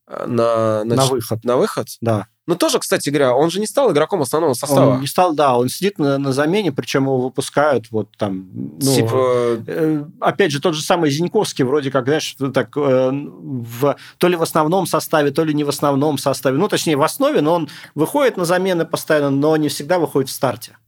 э, 0.06 0.26
на, 0.28 0.84
на, 0.84 0.94
на, 0.94 1.06
выход. 1.06 1.42
на 1.42 1.56
выход. 1.56 1.88
Да. 2.00 2.28
Ну, 2.48 2.56
тоже, 2.56 2.78
кстати 2.78 3.10
говоря, 3.10 3.34
он 3.34 3.50
же 3.50 3.60
не 3.60 3.66
стал 3.66 3.92
игроком 3.92 4.22
основного 4.22 4.54
состава. 4.54 4.94
Он 4.94 5.00
не 5.02 5.06
стал, 5.06 5.34
да, 5.34 5.54
он 5.58 5.68
сидит 5.68 5.98
на, 5.98 6.16
на 6.16 6.32
замене, 6.32 6.72
причем 6.72 7.02
его 7.02 7.20
выпускают 7.20 7.88
вот 7.90 8.08
там... 8.16 8.48
Ну, 8.54 8.94
типа, 8.94 9.58
э, 9.66 10.04
опять 10.18 10.50
же, 10.50 10.58
тот 10.58 10.74
же 10.74 10.80
самый 10.80 11.10
Зиньковский, 11.10 11.62
вроде 11.66 11.90
как, 11.90 12.06
знаешь, 12.06 12.36
ну, 12.38 12.50
так, 12.50 12.74
э, 12.74 13.10
в, 13.12 13.96
то 14.16 14.28
ли 14.28 14.36
в 14.36 14.42
основном 14.42 14.86
составе, 14.86 15.30
то 15.30 15.44
ли 15.44 15.52
не 15.52 15.62
в 15.62 15.68
основном 15.68 16.16
составе. 16.16 16.56
Ну, 16.56 16.68
точнее, 16.68 16.96
в 16.96 17.02
основе, 17.02 17.42
но 17.42 17.52
он 17.52 17.68
выходит 17.94 18.38
на 18.38 18.46
замены 18.46 18.86
постоянно, 18.86 19.28
но 19.28 19.54
не 19.58 19.68
всегда 19.68 19.98
выходит 19.98 20.30
в 20.30 20.32
старте. 20.32 20.78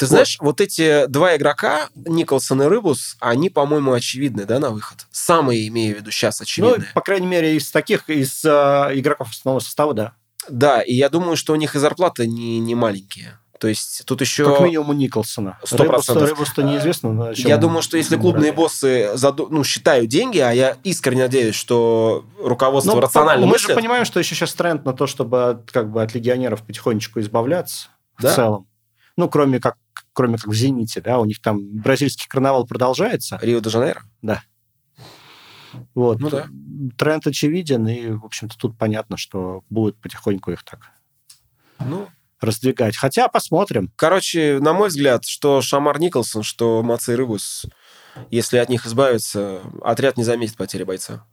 ты 0.00 0.06
знаешь, 0.06 0.38
вот 0.40 0.60
эти 0.60 1.06
два 1.06 1.36
игрока, 1.36 1.88
Николсон 1.94 2.62
и 2.62 2.66
Рыбус, 2.66 3.16
они, 3.20 3.48
по-моему, 3.48 3.92
очевидны, 3.92 4.44
да, 4.44 4.58
на 4.58 4.70
выход? 4.70 5.06
Самые, 5.12 5.68
имею 5.68 5.94
в 5.94 5.98
виду, 6.00 6.10
сейчас 6.10 6.40
Ну, 6.40 6.42
очевидные. 6.42 6.88
по 6.94 7.00
крайней 7.00 7.28
мере, 7.28 7.54
из 7.54 7.70
таких, 7.70 8.10
из 8.10 8.44
э, 8.44 8.48
игроков 8.94 9.30
основного 9.30 9.60
состава, 9.60 9.94
да. 9.94 10.12
Да, 10.48 10.80
и 10.80 10.94
я 10.94 11.08
думаю, 11.08 11.36
что 11.36 11.52
у 11.52 11.56
них 11.56 11.74
и 11.74 11.78
зарплаты 11.78 12.26
не, 12.26 12.58
не 12.58 12.74
маленькие. 12.74 13.38
То 13.58 13.68
есть 13.68 14.02
тут 14.04 14.20
еще... 14.20 14.44
Как 14.44 14.60
минимум 14.60 14.90
у 14.90 14.92
Николсона. 14.92 15.58
Сто 15.64 15.82
процентов. 15.84 16.28
Рыбус-то 16.28 16.62
неизвестно. 16.62 17.32
Я 17.36 17.56
думаю, 17.56 17.80
что 17.82 17.96
если 17.96 18.16
клубные 18.16 18.52
брали. 18.52 18.56
боссы 18.56 19.10
заду- 19.16 19.48
ну, 19.50 19.64
считают 19.64 20.08
деньги, 20.10 20.38
а 20.38 20.50
я 20.52 20.76
искренне 20.84 21.22
надеюсь, 21.22 21.54
что 21.54 22.24
руководство 22.38 22.94
Ну, 22.94 23.00
рационально 23.00 23.46
мы 23.46 23.52
мыслит, 23.52 23.70
же 23.70 23.74
понимаем, 23.74 24.04
что 24.04 24.20
еще 24.20 24.34
сейчас 24.34 24.52
тренд 24.52 24.84
на 24.84 24.92
то, 24.92 25.06
чтобы 25.06 25.50
от- 25.50 25.70
как 25.72 25.90
бы 25.90 26.02
от 26.02 26.14
легионеров 26.14 26.62
потихонечку 26.64 27.18
избавляться 27.20 27.88
Да? 28.20 28.30
в 28.30 28.34
целом. 28.34 28.66
Ну, 29.16 29.30
кроме 29.30 29.58
как, 29.58 29.76
кроме 30.12 30.36
как 30.36 30.48
в 30.48 30.54
«Зените», 30.54 31.00
да, 31.00 31.18
у 31.18 31.24
них 31.24 31.40
там 31.40 31.58
бразильский 31.80 32.26
карнавал 32.28 32.66
продолжается. 32.66 33.38
Рио-де-Жанейро. 33.40 34.02
Вот. 35.94 36.20
Ну 36.20 36.30
да. 36.30 36.46
Тренд 36.96 37.26
очевиден, 37.26 37.86
и, 37.88 38.10
в 38.10 38.24
общем-то, 38.24 38.56
тут 38.56 38.78
понятно, 38.78 39.16
что 39.16 39.64
будет 39.70 39.96
потихоньку 40.00 40.52
их 40.52 40.62
так 40.64 40.92
Ну, 41.78 42.08
раздвигать. 42.40 42.96
Хотя 42.96 43.28
посмотрим. 43.28 43.92
короче, 43.96 44.58
на 44.60 44.72
мой 44.72 44.88
взгляд, 44.88 45.24
что 45.24 45.60
Шамар 45.62 45.98
Николсон, 45.98 46.42
что 46.42 46.82
Мацей 46.82 47.14
Рыбус, 47.14 47.66
если 48.30 48.58
от 48.58 48.68
них 48.68 48.86
избавиться, 48.86 49.62
отряд 49.82 50.16
не 50.16 50.24
заметит 50.24 50.56
потери 50.56 50.84
бойца. 50.84 51.26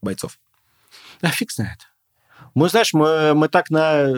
Бойцов. 0.00 0.38
А 1.20 1.28
фиг 1.28 1.52
знает. 1.52 1.78
Мы, 2.54 2.68
знаешь, 2.68 2.92
мы, 2.92 3.34
мы 3.34 3.48
так 3.48 3.70
на 3.70 4.08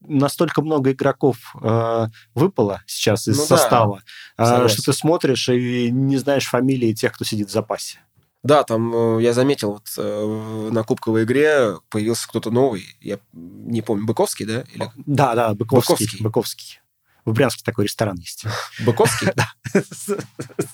настолько 0.00 0.62
много 0.62 0.92
игроков 0.92 1.54
э, 1.60 2.06
выпало 2.34 2.82
сейчас 2.86 3.28
из 3.28 3.36
Ну 3.38 3.46
да, 3.46 3.56
состава, 3.56 4.02
э, 4.36 4.44
согласен. 4.44 4.68
что 4.68 4.82
ты 4.92 4.92
смотришь 4.96 5.48
и 5.48 5.90
не 5.90 6.16
знаешь 6.16 6.46
фамилии 6.48 6.92
тех, 6.94 7.12
кто 7.12 7.24
сидит 7.24 7.48
в 7.48 7.52
запасе. 7.52 7.98
Да, 8.44 8.62
там 8.62 9.18
э, 9.18 9.22
я 9.22 9.32
заметил, 9.32 9.72
вот 9.72 9.88
э, 9.96 10.68
на 10.70 10.84
кубковой 10.84 11.24
игре 11.24 11.76
появился 11.90 12.28
кто-то 12.28 12.50
новый. 12.50 12.84
Я 13.00 13.18
не 13.32 13.82
помню, 13.82 14.06
Быковский, 14.06 14.46
да? 14.46 14.64
Или... 14.72 14.90
Да, 14.96 15.34
да, 15.34 15.54
Быковский. 15.54 15.94
Быковский. 15.94 16.22
Быковский. 16.22 16.80
В 17.24 17.32
Брянске 17.34 17.62
такой 17.62 17.84
ресторан 17.84 18.16
есть. 18.16 18.44
Быковский? 18.86 19.28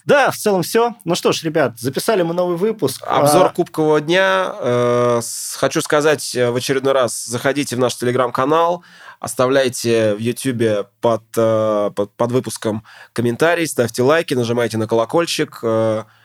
Да, 0.04 0.30
в 0.30 0.36
целом 0.36 0.62
все. 0.62 0.94
Ну 1.04 1.14
что 1.14 1.32
ж, 1.32 1.42
ребят, 1.42 1.80
записали 1.80 2.22
мы 2.22 2.32
новый 2.32 2.56
выпуск. 2.56 3.02
Обзор 3.04 3.46
А, 3.46 3.48
Кубкового 3.48 4.00
дня. 4.00 4.54
Э, 4.60 5.20
Хочу 5.56 5.80
сказать 5.80 6.22
в 6.34 6.54
очередной 6.54 6.92
раз, 6.92 7.24
заходите 7.24 7.74
в 7.74 7.78
наш 7.80 7.96
телеграм-канал, 7.96 8.84
оставляйте 9.18 10.14
в 10.14 10.18
Ютьюбе 10.18 10.86
под, 11.00 11.24
под, 11.32 12.12
под 12.16 12.32
выпуском 12.32 12.84
комментарий, 13.12 13.66
ставьте 13.66 14.02
лайки, 14.02 14.34
нажимайте 14.34 14.76
на 14.78 14.86
колокольчик. 14.86 15.60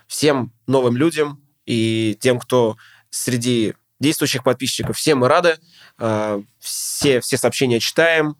Всем 0.09 0.51
новым 0.65 0.97
людям 0.97 1.39
и 1.67 2.17
тем, 2.19 2.39
кто 2.39 2.77
среди 3.11 3.75
действующих 3.99 4.43
подписчиков, 4.43 4.97
всем 4.97 5.19
мы 5.19 5.27
рады. 5.27 5.59
Э, 5.99 6.41
Все, 6.59 7.19
все 7.21 7.37
сообщения 7.37 7.79
читаем. 7.79 8.35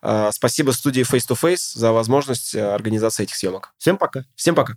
Э, 0.00 0.30
Спасибо 0.32 0.70
студии 0.70 1.02
Face 1.02 1.28
to 1.28 1.36
Face 1.36 1.76
за 1.76 1.90
возможность 1.90 2.54
э, 2.54 2.64
организации 2.64 3.24
этих 3.24 3.34
съемок. 3.34 3.74
Всем 3.78 3.98
пока. 3.98 4.24
Всем 4.36 4.54
пока. 4.54 4.76